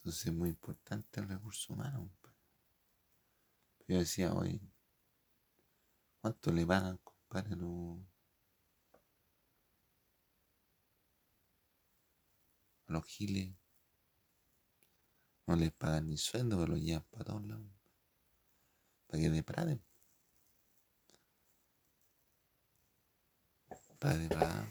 Entonces 0.07 0.27
es 0.27 0.33
muy 0.35 0.51
importante 0.51 1.19
el 1.19 1.29
recurso 1.29 1.73
humano, 1.73 1.99
compadre. 1.99 2.37
Yo 3.89 3.99
decía, 3.99 4.33
hoy, 4.33 4.61
¿cuánto 6.21 6.53
le 6.53 6.65
pagan, 6.65 6.99
compadre, 6.99 7.57
los, 7.57 7.99
a 12.87 12.93
los 12.93 13.05
giles? 13.05 13.53
No 15.49 15.57
les 15.57 15.73
pagan 15.73 16.07
ni 16.07 16.17
sueldo, 16.17 16.57
pero 16.57 16.75
los 16.75 16.81
llevan 16.81 17.03
para 17.11 17.25
todos 17.25 17.45
lados 17.45 17.67
para 19.09 19.21
que 19.21 19.31
depraden. 19.31 19.85
Para 23.99 24.19
depredar. 24.19 24.69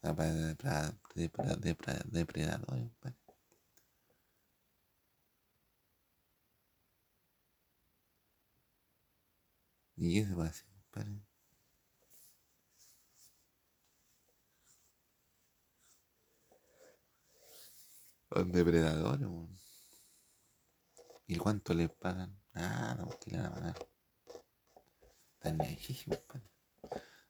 Para 0.00 0.32
depredar, 0.32 0.98
depredar, 1.14 1.58
depredar, 1.58 2.06
depredador, 2.06 2.90
¿Y 10.00 10.14
qué 10.14 10.28
se 10.28 10.34
puede 10.34 10.48
hacer, 10.48 10.66
compadre? 10.70 11.20
Los 18.30 18.52
depredadores, 18.52 19.28
¿Y 21.26 21.36
cuánto 21.36 21.74
les 21.74 21.90
pagan? 21.90 22.38
Nada, 22.52 23.04
porque 23.04 23.32
le 23.32 23.38
van 23.38 23.46
a 23.46 23.54
pagar. 23.54 23.88
Están 25.34 25.60
ahí, 25.62 25.78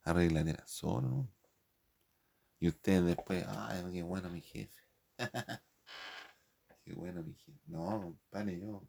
Arregladera 0.02 0.66
solo. 0.66 1.26
Y 2.60 2.68
ustedes 2.68 3.04
después, 3.04 3.44
ay, 3.48 3.82
qué 3.92 4.02
bueno 4.02 4.28
mi 4.28 4.42
jefe. 4.42 4.82
qué 6.84 6.92
bueno 6.92 7.22
mi 7.22 7.34
jefe. 7.34 7.60
No, 7.66 8.02
compadre, 8.02 8.60
yo. 8.60 8.82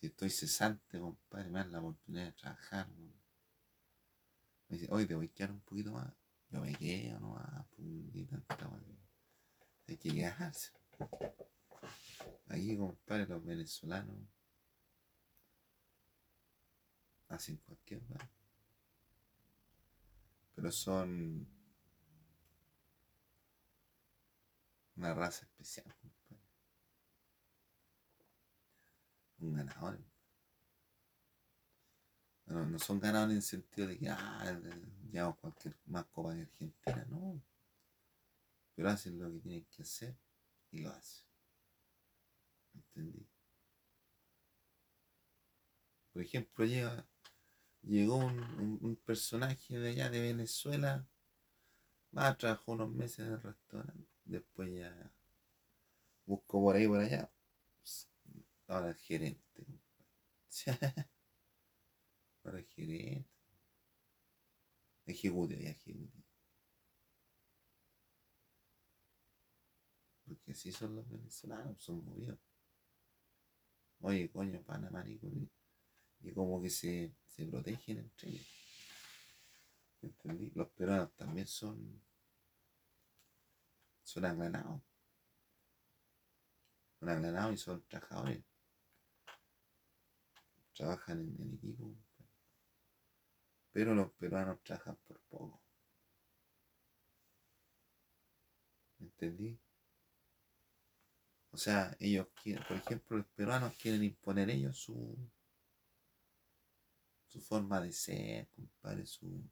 Si 0.00 0.06
estoy 0.06 0.30
cesante, 0.30 0.98
compadre, 0.98 1.50
me 1.50 1.58
dan 1.58 1.72
la 1.72 1.80
oportunidad 1.80 2.24
de 2.24 2.32
trabajar. 2.32 2.88
Me 2.88 4.78
dice, 4.78 4.86
oye, 4.90 5.04
te 5.04 5.14
voy 5.14 5.26
a 5.26 5.28
quedar 5.28 5.52
un 5.52 5.60
poquito 5.60 5.92
más. 5.92 6.10
Yo 6.48 6.60
me 6.62 6.74
quedo 6.74 7.20
nomás, 7.20 7.66
y 7.76 8.24
tanta 8.24 8.70
Hay 9.86 9.98
que 9.98 10.10
quejarse. 10.10 10.72
Aquí, 12.48 12.78
compadre, 12.78 13.26
los 13.26 13.44
venezolanos 13.44 14.16
hacen 17.28 17.58
cualquier 17.58 18.02
mal. 18.08 18.30
Pero 20.54 20.72
son 20.72 21.46
una 24.96 25.14
raza 25.14 25.44
especial, 25.44 25.94
compadre. 26.00 26.20
Un 29.40 29.54
ganador. 29.54 29.98
No, 32.46 32.66
no 32.66 32.78
son 32.78 33.00
ganadores 33.00 33.32
en 33.32 33.36
el 33.36 33.42
sentido 33.42 33.88
de 33.88 33.98
que 33.98 34.08
ah, 34.08 34.60
llevamos 35.10 35.38
cualquier 35.38 35.76
más 35.86 36.04
copa 36.06 36.34
de 36.34 36.42
Argentina, 36.42 37.06
no. 37.08 37.40
Pero 38.74 38.90
hacen 38.90 39.18
lo 39.18 39.30
que 39.32 39.38
tienen 39.38 39.64
que 39.66 39.82
hacer 39.82 40.16
y 40.72 40.80
lo 40.80 40.90
hacen. 40.90 41.26
¿Entendí? 42.74 43.26
Por 46.12 46.22
ejemplo, 46.22 46.64
llega 46.64 47.06
llegó 47.82 48.16
un, 48.16 49.00
personaje 49.04 49.78
de 49.78 49.90
allá 49.90 50.10
de 50.10 50.20
Venezuela, 50.20 51.06
va, 52.16 52.36
trabajó 52.36 52.72
unos 52.72 52.90
meses 52.90 53.20
en 53.20 53.32
el 53.32 53.42
restaurante, 53.42 54.06
después 54.24 54.72
ya 54.72 55.12
buscó 56.26 56.60
por 56.60 56.76
ahí 56.76 56.86
por 56.86 57.00
allá, 57.00 57.30
ahora 58.70 58.90
es 58.90 58.98
gerente. 58.98 59.66
ahora 62.44 62.60
es 62.60 62.68
gerente. 62.68 63.28
Ejecutivo, 65.06 65.60
ya 65.60 65.70
ejecutivo. 65.70 66.24
Porque 70.24 70.52
así 70.52 70.72
son 70.72 70.96
los 70.96 71.08
venezolanos, 71.08 71.82
son 71.82 72.04
movidos. 72.04 72.38
Oye, 74.00 74.30
coño, 74.30 74.62
pana, 74.62 74.88
marico, 74.90 75.28
y 76.22 76.32
como 76.32 76.62
que 76.62 76.70
se 76.70 77.12
se 77.30 77.46
protegen 77.46 77.98
entre 77.98 78.28
ellos. 78.28 78.46
¿Entendí? 80.02 80.50
Los 80.54 80.68
peruanos 80.70 81.14
también 81.14 81.46
son, 81.46 82.02
son 84.02 84.24
aglanados. 84.24 84.82
Son 86.98 87.08
aglanados 87.08 87.54
y 87.54 87.56
son 87.56 87.82
trabajadores. 87.86 88.44
Trabajan 90.80 91.20
en, 91.20 91.54
equipo. 91.56 91.94
Pero 93.70 93.94
los 93.94 94.10
peruanos 94.12 94.62
trabajan 94.62 94.96
por 95.06 95.20
poco. 95.28 95.62
¿Entendí? 98.98 99.60
O 101.50 101.58
sea, 101.58 101.94
ellos 102.00 102.28
quieren, 102.42 102.64
por 102.66 102.78
ejemplo, 102.78 103.18
los 103.18 103.26
peruanos 103.26 103.74
quieren 103.74 104.02
imponer 104.04 104.48
ellos 104.48 104.78
su, 104.78 105.18
su 107.26 107.42
forma 107.42 107.78
de 107.82 107.92
ser, 107.92 108.48
compadre, 108.48 109.04
su, 109.04 109.46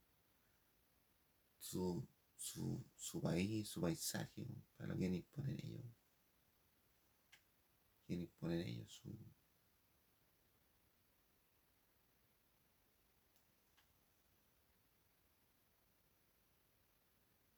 su, 1.58 2.08
su, 2.36 2.82
su 2.96 3.20
país, 3.20 3.68
su 3.68 3.82
paisaje, 3.82 4.46
compadre, 4.46 4.88
lo 4.88 4.96
quieren 4.96 5.16
imponer 5.16 5.62
ellos. 5.62 5.84
Quieren 8.06 8.24
imponer 8.24 8.60
ellos 8.66 8.90
su... 8.90 9.37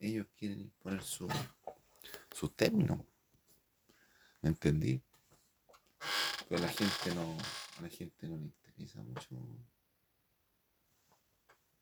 Ellos 0.00 0.26
quieren 0.36 0.60
imponer 0.60 1.02
su, 1.02 1.28
sus 2.34 2.56
términos. 2.56 2.98
¿Me 4.40 4.48
entendí? 4.48 5.00
Pero 6.48 6.62
a 6.62 6.66
la 6.66 6.72
gente 6.72 7.14
no, 7.14 7.36
a 7.78 7.82
la 7.82 7.88
gente 7.88 8.26
no 8.26 8.36
le 8.38 8.44
interesa 8.44 9.02
mucho 9.02 9.36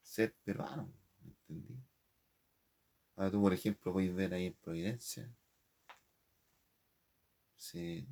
ser 0.03 0.35
peruano, 0.43 0.93
¿entendí? 1.25 1.81
Ahora 3.15 3.31
tú, 3.31 3.41
por 3.41 3.53
ejemplo, 3.53 3.93
puedes 3.93 4.15
ver 4.15 4.35
ahí 4.35 4.47
en 4.47 4.55
Providencia. 4.55 5.33
Se, 7.57 8.07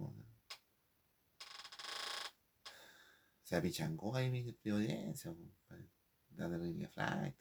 se 3.42 3.56
apichangó 3.56 4.14
ahí 4.14 4.26
en 4.26 4.54
Providencia, 4.54 5.32
compadre. 5.32 5.88
La 6.36 6.48
terrible 6.48 6.88
flight. 6.88 7.36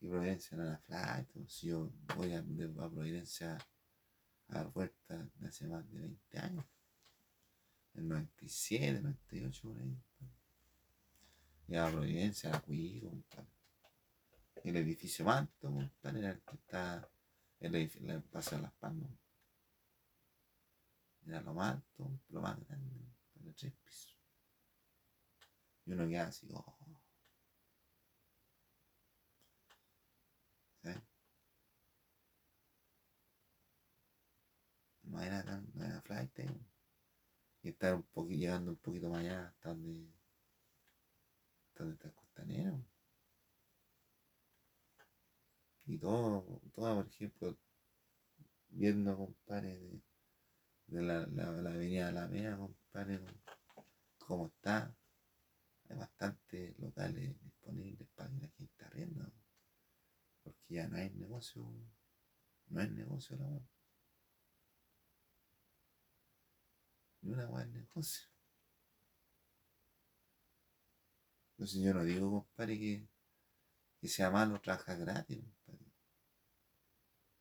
Y 0.00 0.08
Providencia 0.08 0.56
no 0.56 0.64
era 0.64 0.78
flight. 0.78 1.28
Si 1.48 1.68
yo 1.68 1.90
voy 2.16 2.32
a, 2.32 2.40
a 2.40 2.90
Providencia 2.90 3.58
a 4.48 4.54
dar 4.54 4.72
vueltas 4.72 5.26
hace 5.42 5.66
más 5.66 5.90
de 5.90 6.00
20 6.00 6.38
años. 6.38 6.64
El 7.94 8.08
97, 8.08 9.00
98 9.00 9.62
por 9.62 9.78
ahí. 9.78 9.98
Y 11.68 11.72
la 11.72 11.90
Providencia, 11.90 12.50
la 12.50 12.60
Cuigo, 12.60 13.12
El 14.62 14.76
edificio 14.76 15.24
Manto, 15.24 15.72
era 16.02 16.30
el 16.30 16.40
que 16.42 16.56
está 16.56 17.08
el 17.60 17.74
edificio, 17.74 18.22
Paso 18.30 18.56
de 18.56 18.62
las 18.62 18.72
Palmas. 18.74 19.10
era 21.26 21.40
lo 21.40 21.54
más 21.54 21.74
alto, 21.74 22.20
lo 22.28 22.40
más 22.40 22.58
grande, 22.66 22.94
de 23.34 23.52
tres 23.54 23.72
pisos. 23.84 24.16
Y 25.86 25.92
uno 25.92 26.06
queda 26.08 26.26
así, 26.28 26.48
oh. 26.52 26.76
¿Sabes? 30.82 31.02
No 35.16 35.44
tan, 35.44 35.66
no 35.74 36.02
flight, 36.02 36.38
y 37.62 37.70
estar 37.70 37.94
un 37.94 38.02
poquito, 38.02 38.38
llegando 38.38 38.70
un 38.72 38.76
poquito 38.76 39.08
más 39.08 39.20
allá 39.20 39.48
hasta 39.48 39.70
donde, 39.70 40.12
hasta 41.68 41.84
donde 41.84 41.94
está 41.94 42.08
el 42.08 42.14
costanero. 42.14 42.84
Y 45.86 45.98
todo, 45.98 46.60
todo, 46.74 46.96
por 46.96 47.06
ejemplo, 47.08 47.56
viendo, 48.68 49.16
compadre, 49.16 49.78
de, 49.78 50.02
de 50.88 51.02
la, 51.02 51.26
la, 51.28 51.50
la 51.62 51.70
avenida 51.70 52.56
compadre, 52.58 53.24
cómo 54.18 54.48
está. 54.48 54.94
Hay 55.88 55.96
bastantes 55.96 56.78
locales 56.78 57.40
disponibles 57.42 58.06
para 58.14 58.28
que 58.30 58.40
la 58.40 58.48
gente 58.48 58.84
arrienda. 58.84 59.32
Porque 60.42 60.74
ya 60.74 60.86
no 60.88 60.98
hay 60.98 61.08
negocio, 61.10 61.64
no 62.68 62.82
es 62.82 62.92
negocio 62.92 63.36
la 63.36 63.48
weá. 63.48 63.75
Ni 67.26 67.32
una 67.34 67.46
weá 67.50 67.64
es 67.64 67.70
negocio. 67.74 68.26
Entonces 71.58 71.82
yo 71.82 71.92
no 71.92 72.02
digo, 72.04 72.30
compadre, 72.30 72.78
que, 72.78 73.08
que 74.00 74.08
sea 74.08 74.30
malo 74.30 74.60
trabajar 74.60 74.98
gratis, 74.98 75.44
compadre. 75.66 75.92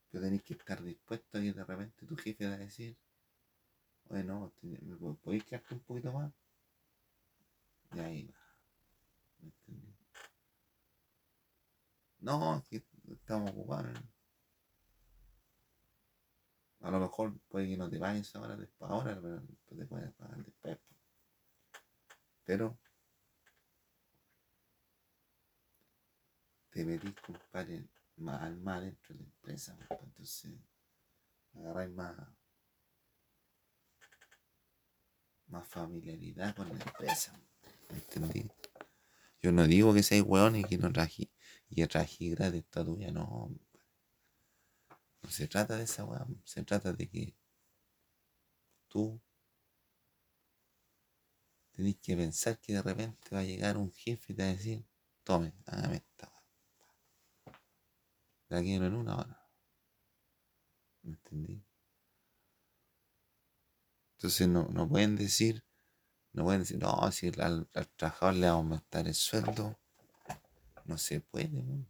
Pero 0.09 0.23
tenéis 0.23 0.41
que 0.45 0.53
estar 0.55 0.79
dispuesto 0.81 1.37
a 1.37 1.41
que 1.41 1.53
de 1.53 1.63
repente 1.63 2.07
tu 2.09 2.15
jefe 2.23 2.47
va 2.49 2.55
a 2.55 2.65
decir, 2.67 2.97
oye, 4.09 4.23
no, 4.23 4.51
¿me 4.63 4.95
po- 4.97 5.15
podéis 5.23 5.43
quedarte 5.45 5.75
un 5.75 5.79
poquito 5.81 6.11
más? 6.11 6.31
Y 7.95 7.99
ahí. 7.99 8.31
¿Me 9.39 9.47
entendí? 9.47 9.95
No, 12.19 12.57
es 12.57 12.67
que 12.67 12.83
estamos 13.13 13.51
ocupados. 13.51 13.97
A 16.79 16.89
lo 16.89 16.99
mejor 17.15 17.39
puede 17.47 17.69
que 17.69 17.77
no 17.77 17.89
te 17.89 17.97
vayas 17.97 18.35
ahora, 18.35 18.57
después, 18.57 18.91
ahora, 18.91 19.17
pero 19.21 19.41
te 19.41 19.85
puedes 19.85 20.11
pagar 20.13 20.43
después. 20.43 20.77
Pero 22.43 22.77
te 26.71 26.83
metís, 26.83 27.15
compadre, 27.21 27.87
más 28.17 28.41
al 28.41 28.57
más 28.57 28.81
dentro 28.81 29.15
de 29.15 29.21
la 29.21 29.25
empresa. 29.27 29.77
Entonces, 30.03 30.59
agarráis 31.53 31.91
más, 31.91 32.17
más 35.47 35.67
familiaridad 35.69 36.53
con 36.53 36.67
la 36.67 36.83
empresa. 36.83 37.39
¿Me 37.91 37.97
entendí? 37.97 38.51
Yo 39.41 39.53
no 39.53 39.65
digo 39.67 39.93
que 39.93 40.03
seas 40.03 40.25
weón 40.27 40.57
y 40.57 40.63
que 40.65 40.77
no 40.77 40.91
traje 40.91 41.31
y 41.69 41.75
que 41.75 41.87
traje 41.87 42.29
gratis 42.31 42.65
toda 42.65 42.85
tu 42.85 42.97
vida, 42.97 43.11
no. 43.11 43.55
No 45.25 45.31
se 45.31 45.47
trata 45.47 45.75
de 45.75 45.85
esa 45.85 46.05
weá, 46.05 46.23
se 46.43 46.63
trata 46.63 46.93
de 46.93 47.09
que 47.09 47.35
tú 48.87 49.19
tenés 51.71 51.97
que 51.97 52.15
pensar 52.15 52.59
que 52.59 52.73
de 52.73 52.83
repente 52.83 53.33
va 53.33 53.39
a 53.39 53.43
llegar 53.43 53.75
un 53.75 53.91
jefe 53.91 54.33
y 54.33 54.35
te 54.35 54.43
va 54.43 54.49
a 54.49 54.51
decir, 54.51 54.85
tome, 55.23 55.51
hágame 55.65 55.95
esta 55.95 56.29
weá. 56.29 57.55
La 58.49 58.61
quiero 58.61 58.85
en 58.85 58.93
una 58.93 59.17
hora. 59.17 59.49
¿Me 61.01 61.13
entendí? 61.13 61.65
Entonces 64.17 64.47
no, 64.47 64.67
no 64.69 64.87
pueden 64.87 65.15
decir, 65.15 65.65
no 66.33 66.43
pueden 66.43 66.61
decir, 66.61 66.77
no, 66.77 67.11
si 67.11 67.31
al, 67.39 67.67
trabajador 67.95 68.35
le 68.35 68.45
va 68.45 68.53
a 68.53 68.55
aumentar 68.57 69.07
el 69.07 69.15
sueldo. 69.15 69.75
No 70.85 70.99
se 70.99 71.19
puede. 71.19 71.87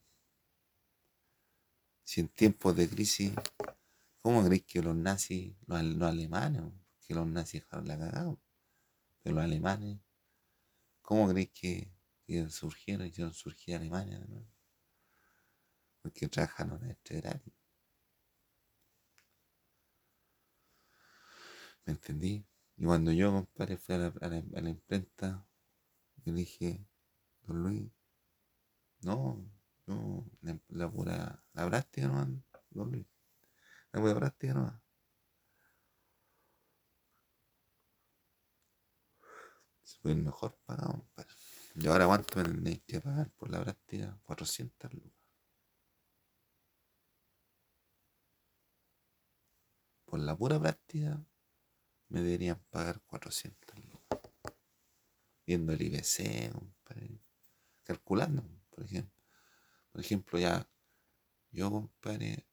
Si 2.06 2.22
en 2.22 2.30
tiempos 2.30 2.74
de 2.78 2.88
crisis, 2.89 3.34
¿cómo 4.22 4.46
crees 4.46 4.63
que 4.65 4.82
los 4.82 4.96
nazis, 4.96 5.56
los, 5.68 5.84
los 5.84 6.10
alemanes, 6.10 6.63
que 7.08 7.15
los 7.15 7.28
nazis 7.28 7.63
dejaron 7.63 7.88
la 7.88 7.98
cagada? 8.00 8.38
Pero 9.24 9.36
los 9.38 9.46
alemanes, 9.46 10.00
¿cómo 11.02 11.30
crees 11.30 11.52
que, 11.52 11.89
que 12.28 12.50
surgieron, 12.50 13.08
hicieron 13.08 13.34
surgir 13.34 13.76
Alemania 13.78 14.20
nuevo? 14.20 14.46
Porque 16.02 16.30
trabajaron 16.30 16.82
en 16.86 16.91
este 16.91 17.20
gratis. 17.20 17.54
¿Me 21.86 21.94
entendí? 21.94 22.46
Y 22.78 22.86
cuando 22.86 23.12
yo, 23.12 23.32
compadre, 23.32 23.78
fui 23.78 23.96
a 23.96 23.98
la, 23.98 24.13
a 24.22 24.28
la- 24.28 24.44
a 24.58 24.62
la 24.62 24.70
imprenta, 24.70 25.48
yo 26.26 26.34
dije, 26.34 26.86
don 27.44 27.63
Luis, 27.63 27.91
no, 29.04 29.46
yo, 29.88 30.26
la, 30.41 30.60
la 30.69 30.91
pura, 30.91 31.43
la 31.54 31.67
práctica 31.67 32.08
nomás, 32.08 32.28
don 32.69 32.91
Luis, 32.91 33.08
la 33.91 34.02
pura 34.02 34.15
práctica 34.15 34.54
nomás. 34.54 34.82
Se 39.84 40.00
fue 40.00 40.12
el 40.12 40.24
mejor 40.24 40.58
pagado, 40.65 40.93
compadre. 40.93 41.30
Y 41.76 41.88
ahora, 41.88 42.08
¿cuánto 42.08 42.38
me 42.39 42.45
tenéis 42.45 42.82
que 42.88 43.02
pagar 43.02 43.30
por 43.32 43.50
la 43.52 43.62
práctica? 43.62 44.17
400 44.24 44.93
lucas. 44.93 45.12
Por 50.06 50.19
la 50.19 50.36
pura 50.36 50.60
práctica, 50.60 51.24
me 52.10 52.21
deberían 52.21 52.60
pagar 52.69 53.02
400 53.02 53.76
lucas. 53.86 54.21
Viendo 55.45 55.74
el 55.74 55.82
IBC, 55.82 56.52
compadre. 56.54 57.19
Calculando, 57.84 58.43
por 58.69 58.84
ejemplo. 58.86 59.14
Por 59.95 60.03
ejemplo, 60.03 60.38
ya, 60.38 60.67
yo, 61.51 61.71
compadre, 61.71 62.45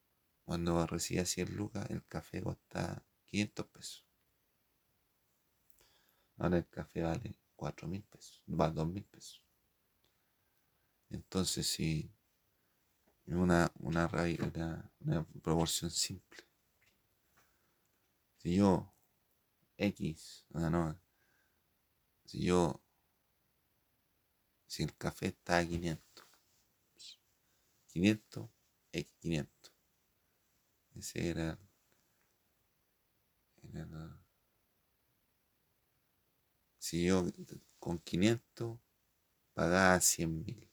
cuando 0.44 0.87
recibía 0.87 1.26
100 1.26 1.57
lucas, 1.57 1.90
el 1.90 2.05
café 2.07 2.42
costaba 2.42 3.02
500 3.26 3.66
pesos. 3.66 4.07
Ahora 6.37 6.59
el 6.59 6.68
café 6.68 7.00
vale 7.00 7.38
4 7.57 7.88
mil 7.88 8.02
pesos, 8.02 8.42
va 8.46 8.68
2 8.68 8.87
mil 8.87 9.02
pesos. 9.05 9.42
Entonces, 11.11 11.64
si 11.68 12.11
una, 13.26 13.68
una, 13.81 14.07
raíz- 14.09 14.38
una, 14.55 14.88
una 15.00 15.24
proporción 15.42 15.90
simple, 15.90 16.44
si 18.37 18.57
yo 18.57 18.92
X, 19.78 20.46
o 20.55 20.61
sea, 20.61 20.70
no, 20.70 20.98
si 22.26 22.42
yo, 22.44 22.81
si 24.66 24.83
el 24.83 24.96
café 24.96 25.26
está 25.28 25.59
a 25.59 25.64
500, 25.64 26.26
500, 27.92 28.50
X 28.92 29.14
500, 29.20 29.72
ese 30.94 31.28
era, 31.28 31.59
era 33.74 34.02
si 36.78 37.05
yo 37.07 37.24
con 37.78 37.98
500 38.00 38.78
pagaba 39.55 40.00
100 40.00 40.44
mil, 40.44 40.70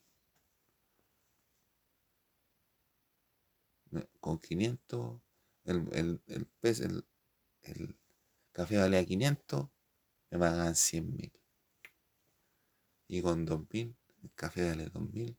con 4.19 4.39
500, 4.39 5.21
el, 5.65 5.87
el, 5.93 6.21
el, 6.27 6.47
pez- 6.61 6.81
el, 6.83 7.05
el 7.63 7.95
café 8.53 8.77
valía 8.77 9.05
500, 9.05 9.69
me 10.31 10.39
pagaban 10.39 10.75
100 10.75 11.15
mil. 11.15 11.31
Y 13.09 13.21
con 13.21 13.43
2000, 13.43 13.97
el 14.23 14.31
café 14.35 14.69
vale 14.69 14.85
2000, 14.85 15.37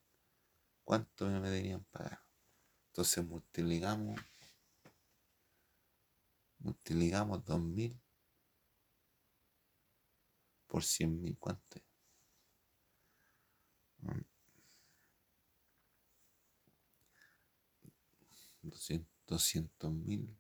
¿cuánto 0.85 1.27
me 1.27 1.41
deberían 1.51 1.85
pagar? 1.85 2.21
Entonces 2.89 3.25
multiplicamos, 3.25 4.21
multiplicamos 6.59 7.45
2000 7.45 8.01
por 10.67 10.85
100 10.85 11.21
mil, 11.21 11.37
¿cuánto 11.39 11.79
es? 11.79 11.85
Mm. 14.03 14.21
200 19.27 19.93
mil, 19.93 20.37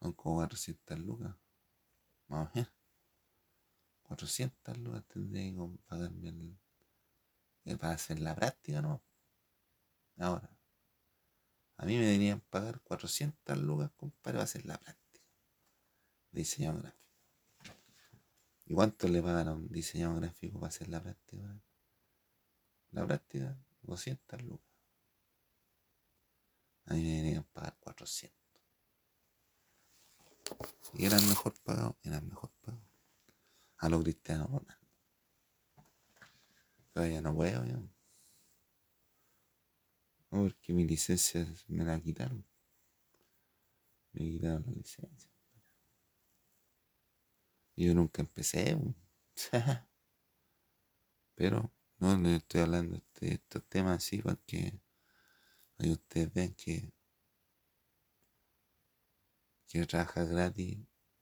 son 0.00 0.12
como 0.12 0.36
400 0.36 0.98
lucas, 0.98 1.34
más 2.28 2.48
o 2.48 2.50
menos. 2.54 2.72
400 4.02 4.78
lucas 4.78 5.04
tendría 5.08 5.52
que 5.52 5.78
pagarme 5.86 6.28
el, 6.28 6.58
el 7.66 7.78
para 7.78 7.94
hacer 7.94 8.20
la 8.20 8.34
práctica, 8.34 8.80
¿no? 8.80 9.02
Ahora, 10.18 10.56
a 11.76 11.84
mí 11.84 11.96
me 11.98 12.06
deberían 12.06 12.40
pagar 12.40 12.80
400 12.80 13.58
lucas, 13.58 13.90
compadre, 13.96 14.38
para 14.38 14.44
hacer 14.44 14.64
la 14.64 14.78
práctica. 14.78 15.26
Diseñador 16.30 16.82
gráfico. 16.82 17.04
¿Y 18.64 18.74
cuánto 18.74 19.08
le 19.08 19.22
pagan 19.22 19.48
a 19.48 19.56
diseñador 19.68 20.20
gráfico 20.20 20.58
para 20.58 20.68
hacer 20.68 20.88
la 20.88 21.02
práctica? 21.02 21.60
La 22.92 23.06
práctica, 23.06 23.58
200 23.82 24.42
lucas. 24.42 24.66
A 26.86 26.94
mí 26.94 27.02
me 27.02 27.16
deberían 27.16 27.44
pagar 27.44 27.76
400. 27.80 28.36
Y 30.94 31.04
eran 31.04 31.28
mejor 31.28 31.52
pagados, 31.62 31.96
eran 32.04 32.26
mejor 32.28 32.50
pagados. 32.60 32.86
A 33.78 33.88
los 33.88 34.02
cristianos. 34.02 34.48
Pero 36.96 37.08
ya 37.08 37.20
no 37.20 37.34
puedo, 37.34 37.62
ya. 37.66 37.74
No, 40.30 40.44
porque 40.44 40.72
mi 40.72 40.86
licencia 40.86 41.46
me 41.68 41.84
la 41.84 42.00
quitaron. 42.00 42.42
Me 44.14 44.20
quitaron 44.20 44.64
la 44.66 44.72
licencia. 44.72 45.30
Yo 47.76 47.94
nunca 47.94 48.22
empecé. 48.22 48.78
Pero 51.34 51.70
no 51.98 52.16
le 52.16 52.36
estoy 52.36 52.62
hablando 52.62 53.02
de 53.20 53.34
estos 53.34 53.62
temas 53.68 53.98
así 53.98 54.22
porque 54.22 54.80
ahí 55.76 55.92
ustedes 55.92 56.32
ven 56.32 56.54
que 56.54 56.94
que 59.68 59.84
trabajar 59.84 60.26
gratis, 60.28 60.78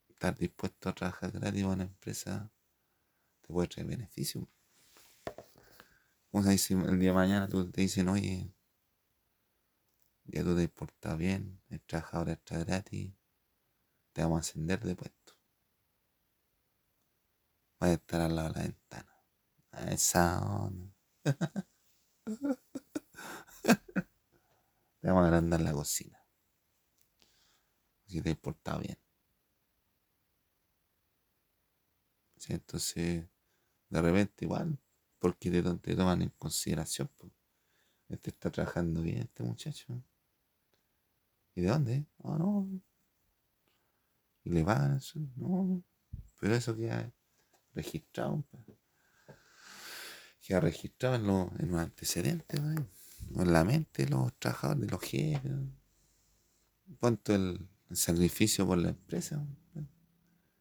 estar 0.08 0.36
dispuesto 0.38 0.88
a 0.88 0.94
trabajar 0.94 1.32
gratis 1.32 1.62
en 1.62 1.66
una 1.66 1.82
empresa 1.82 2.52
te 3.42 3.52
puede 3.52 3.66
traer 3.68 3.88
beneficio. 3.88 4.48
Como 6.34 6.50
si 6.50 6.74
el 6.74 6.98
día 6.98 7.10
de 7.10 7.14
mañana 7.14 7.46
tú 7.46 7.70
te 7.70 7.82
dicen, 7.82 8.08
oye, 8.08 8.52
ya 10.24 10.42
tú 10.42 10.56
te 10.56 10.68
portas 10.68 11.16
bien, 11.16 11.62
el 11.68 11.80
trabajador 11.82 12.30
está 12.30 12.58
gratis, 12.58 13.14
te 14.12 14.22
vamos 14.22 14.38
a 14.38 14.40
ascender 14.40 14.80
de 14.80 14.96
puesto. 14.96 15.34
Vas 17.78 17.90
a 17.90 17.92
estar 17.92 18.20
al 18.20 18.34
lado 18.34 18.48
de 18.48 18.54
la 18.54 18.62
ventana. 18.62 19.16
A 19.70 19.92
esa 19.92 20.40
onda. 20.40 20.92
te 25.00 25.06
vamos 25.06 25.22
a 25.22 25.26
agrandar 25.26 25.60
la 25.60 25.72
cocina. 25.72 26.18
Si 28.08 28.20
te 28.20 28.34
portado 28.34 28.80
bien. 28.80 28.98
Entonces, 32.48 33.28
de 33.88 34.02
repente 34.02 34.44
igual, 34.44 34.78
porque 35.24 35.50
te, 35.50 35.62
te 35.62 35.96
toman 35.96 36.20
en 36.20 36.28
consideración. 36.36 37.08
Este 38.10 38.28
está 38.28 38.50
trabajando 38.50 39.00
bien, 39.00 39.20
este 39.20 39.42
muchacho. 39.42 39.98
¿Y 41.54 41.62
de 41.62 41.68
dónde? 41.68 42.04
Ah, 42.22 42.36
no. 42.38 42.68
¿Y 44.42 44.50
le 44.50 44.62
van 44.62 44.98
eso? 44.98 45.18
No. 45.36 45.82
Pero 46.38 46.54
eso 46.54 46.76
queda 46.76 47.10
registrado. 47.72 48.44
Queda 50.42 50.60
registrado 50.60 51.14
en, 51.14 51.26
los 51.70 51.80
antecedentes, 51.80 52.60
en 52.60 53.50
la 53.50 53.64
mente 53.64 54.04
de 54.04 54.10
los 54.10 54.30
trabajadores, 54.38 54.82
de 54.82 54.88
los 54.88 55.00
jefes. 55.00 55.52
¿Cuánto 57.00 57.34
el, 57.34 57.66
el 57.88 57.96
sacrificio 57.96 58.66
por 58.66 58.76
la 58.76 58.90
empresa? 58.90 59.42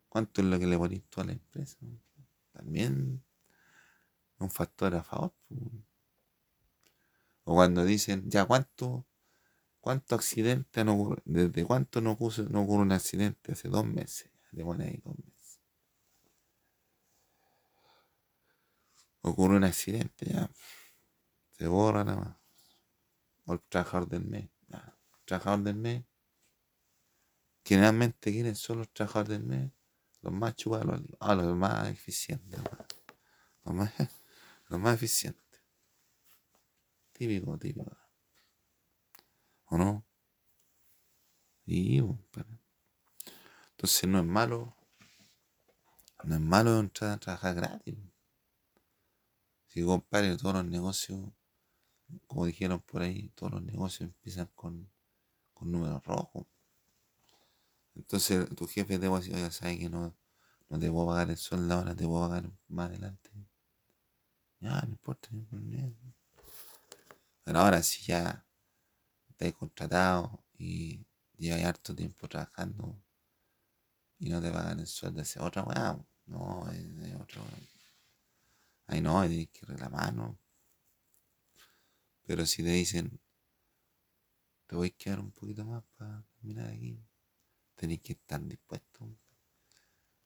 ¿Cuánto 0.07 0.39
es 0.39 0.47
lo 0.47 0.57
que 0.57 0.67
le 0.67 0.77
pones 0.77 1.01
a 1.17 1.23
la 1.25 1.33
empresa? 1.33 1.77
También 2.53 3.21
un 4.39 4.49
factor 4.49 4.95
a 4.95 5.03
favor. 5.03 5.33
O 7.45 7.55
cuando 7.55 7.83
dicen, 7.85 8.29
ya, 8.29 8.45
¿cuánto 8.45 9.05
¿Cuántos 9.83 10.17
accidentes 10.17 10.79
han 10.79 10.87
ocurrido? 10.87 11.23
¿Desde 11.25 11.65
cuánto 11.65 11.99
no, 11.99 12.11
ocurre, 12.11 12.45
no 12.49 12.61
ocurre 12.61 12.83
un 12.83 12.93
accidente? 12.93 13.51
Hace 13.51 13.67
dos 13.67 13.85
meses. 13.85 14.31
De 14.53 14.63
ahí 14.63 15.01
dos 15.03 15.17
meses. 15.17 15.59
Ocurre 19.19 19.57
un 19.57 19.65
accidente, 19.65 20.25
ya. 20.25 20.49
Se 21.51 21.67
borra 21.67 22.05
nada 22.05 22.17
más. 22.17 22.37
O 23.43 23.51
el 23.51 23.61
trabajador 23.63 24.07
del 24.07 24.23
mes. 24.23 24.49
Ya. 24.69 24.95
trabajador 25.25 25.63
del 25.63 25.75
mes. 25.75 26.05
Generalmente, 27.65 28.31
¿quiénes 28.31 28.59
son 28.59 28.77
los 28.77 28.89
trabajadores 28.93 29.31
del 29.31 29.43
mes? 29.43 29.71
Los 30.21 30.31
más 30.31 30.55
chupados, 30.55 31.01
ah, 31.19 31.35
los 31.35 31.57
más 31.57 31.89
eficientes. 31.89 32.57
Los 33.65 33.75
más, 33.75 33.91
los 34.73 34.81
más 34.81 34.95
eficientes. 34.95 35.61
Típico, 37.11 37.57
típico. 37.59 37.95
¿O 39.65 39.77
no? 39.77 40.03
Y, 41.65 41.99
entonces 43.71 44.09
no 44.09 44.19
es 44.19 44.25
malo. 44.25 44.75
No 46.23 46.35
es 46.35 46.41
malo 46.41 46.79
entrar 46.79 47.11
a 47.11 47.17
trabajar 47.17 47.53
gratis. 47.53 47.95
Si 49.67 49.83
compadre, 49.83 50.37
todos 50.37 50.55
los 50.55 50.65
negocios, 50.65 51.19
como 52.25 52.47
dijeron 52.47 52.79
por 52.81 53.03
ahí, 53.03 53.29
todos 53.35 53.53
los 53.53 53.61
negocios 53.61 54.09
empiezan 54.09 54.47
con, 54.55 54.91
con 55.53 55.71
números 55.71 56.03
rojos. 56.03 56.47
Entonces 57.93 58.49
tu 58.55 58.65
jefe 58.67 58.97
te 58.97 59.07
va 59.07 59.17
a 59.17 59.19
decir, 59.21 59.35
sabes 59.51 59.77
que 59.77 59.89
no, 59.89 60.15
no 60.69 60.79
te 60.79 60.89
puedo 60.89 61.07
pagar 61.07 61.29
el 61.29 61.37
sueldo 61.37 61.75
ahora, 61.75 61.95
te 61.95 62.05
puedo 62.05 62.27
pagar 62.27 62.51
más 62.67 62.89
adelante. 62.89 63.29
Ya, 64.63 64.81
no 64.81 64.91
importa, 64.91 65.27
no 65.31 65.43
problema. 65.43 65.93
Pero 67.43 67.59
ahora 67.59 67.83
si 67.83 68.01
ya 68.05 68.45
estás 69.29 69.53
contratado 69.53 70.45
y 70.57 71.05
llevas 71.37 71.65
harto 71.65 71.93
tiempo 71.93 72.29
trabajando 72.29 72.97
y 74.19 74.29
no 74.29 74.41
te 74.41 74.49
pagan 74.51 74.79
el 74.79 74.87
sueldo, 74.87 75.21
ese 75.21 75.41
otra 75.41 75.63
weá. 75.63 75.99
No, 76.27 76.65
es, 76.71 77.15
otro. 77.15 77.43
Ahí 78.87 79.01
no, 79.01 79.19
hay 79.19 79.47
que 79.47 79.65
reclamar, 79.65 80.13
¿no? 80.13 80.39
Pero 82.25 82.45
si 82.45 82.63
te 82.63 82.69
dicen, 82.69 83.19
te 84.65 84.77
voy 84.77 84.87
a 84.87 84.97
quedar 84.97 85.19
un 85.19 85.31
poquito 85.31 85.65
más 85.65 85.83
para 85.97 86.23
terminar 86.35 86.69
aquí, 86.69 86.97
tenés 87.75 87.99
que 87.99 88.13
estar 88.13 88.41
dispuesto. 88.41 89.09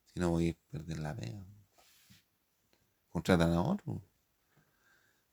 Si 0.06 0.20
no, 0.20 0.30
voy 0.30 0.50
a 0.50 0.72
perder 0.72 1.00
la 1.00 1.16
pega. 1.16 1.44
Contratan 3.10 3.54
a 3.54 3.64
otro. 3.64 4.00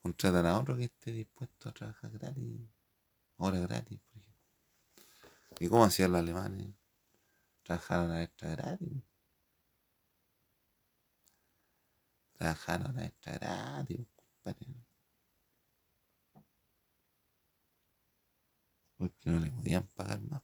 Contratan 0.04 0.44
a 0.44 0.58
otro 0.60 0.76
que 0.76 0.84
esté 0.84 1.12
dispuesto 1.12 1.70
a 1.70 1.72
trabajar 1.72 2.10
gratis. 2.10 2.68
Hora 3.38 3.58
gratis, 3.60 3.98
por 4.00 4.20
ejemplo. 4.20 4.44
¿Y 5.60 5.68
cómo 5.68 5.84
hacían 5.84 6.12
los 6.12 6.18
alemanes? 6.20 6.74
Trabajaron 7.62 8.10
a 8.10 8.22
extra 8.22 8.50
gratis. 8.50 9.02
Trabajaron 12.34 12.98
a 12.98 13.06
extra 13.06 13.32
gratis, 13.32 14.06
compadre. 14.14 14.74
Porque 18.98 19.30
no 19.30 19.40
le 19.40 19.50
podían 19.52 19.86
pagar 19.86 20.20
más. 20.20 20.42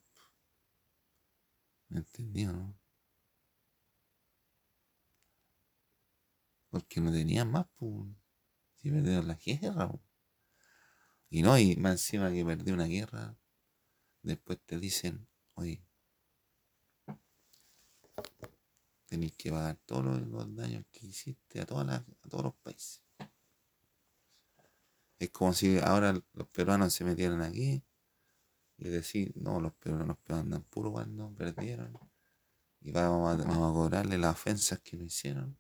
¿Me 1.90 1.98
entendió, 1.98 2.50
no? 2.50 2.74
Porque 6.70 6.98
no 7.02 7.12
tenían 7.12 7.50
más, 7.50 7.66
pues. 7.76 8.06
Si 8.80 8.90
perdieron 8.90 9.28
la 9.28 9.34
guerra. 9.34 9.92
Y 11.28 11.42
no, 11.42 11.58
y 11.58 11.76
más 11.76 11.92
encima 11.92 12.32
que 12.32 12.44
perdí 12.44 12.72
una 12.72 12.86
guerra, 12.86 13.36
después 14.22 14.58
te 14.64 14.78
dicen, 14.78 15.28
oye, 15.54 15.84
tenéis 19.06 19.32
que 19.36 19.50
pagar 19.50 19.76
todos 19.86 20.04
los, 20.04 20.56
daños 20.56 20.84
que 20.90 21.06
hiciste 21.06 21.60
a, 21.60 21.66
todas 21.66 21.88
a 22.00 22.28
todos 22.28 22.44
los 22.44 22.54
países. 22.56 23.02
Es 25.18 25.30
como 25.30 25.52
si 25.52 25.78
ahora 25.78 26.14
los 26.32 26.48
peruanos 26.48 26.94
se 26.94 27.04
metieran 27.04 27.42
aquí 27.42 27.84
y 28.78 28.88
decir, 28.88 29.32
no, 29.36 29.60
los 29.60 29.74
peruanos, 29.74 30.08
los 30.08 30.18
peruanos 30.18 30.46
andan 30.46 30.62
puro 30.62 30.90
cuando 30.90 31.32
perdieron 31.34 31.98
y 32.80 32.92
vamos 32.92 33.28
a, 33.28 33.36
vamos 33.44 33.70
a 33.70 33.74
cobrarle 33.74 34.16
las 34.16 34.32
ofensas 34.32 34.80
que 34.80 34.96
nos 34.96 35.06
hicieron. 35.06 35.58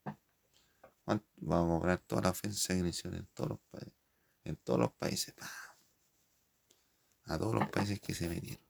Vamos 1.36 1.76
a 1.76 1.78
cobrar 1.80 1.98
todas 1.98 2.24
las 2.24 2.32
ofensas 2.32 2.66
que 2.66 2.82
nos 2.82 2.90
hicieron 2.90 3.20
en 3.20 3.26
todos 3.34 3.50
los 3.50 3.60
países 3.70 4.00
en 4.44 4.56
todos 4.56 4.80
los 4.80 4.92
países. 4.92 5.34
A 7.24 7.38
todos 7.38 7.54
los 7.54 7.68
países 7.68 8.00
que 8.00 8.14
se 8.14 8.28
metieron. 8.28 8.62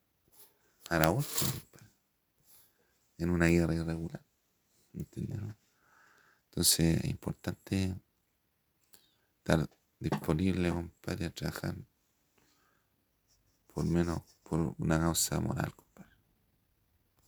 A 0.91 0.99
la 0.99 1.11
última, 1.11 1.93
en 3.19 3.31
una 3.31 3.47
guerra 3.47 3.75
irregular. 3.75 4.25
¿Entendieron? 4.93 5.57
Entonces 6.47 6.99
es 6.99 7.05
importante 7.05 7.95
estar 9.39 9.69
disponible, 10.01 10.71
compadre, 10.71 11.27
a 11.27 11.31
trabajar 11.31 11.77
por 13.69 13.85
menos 13.85 14.23
por 14.43 14.75
una 14.79 14.99
causa 14.99 15.39
moral. 15.41 15.73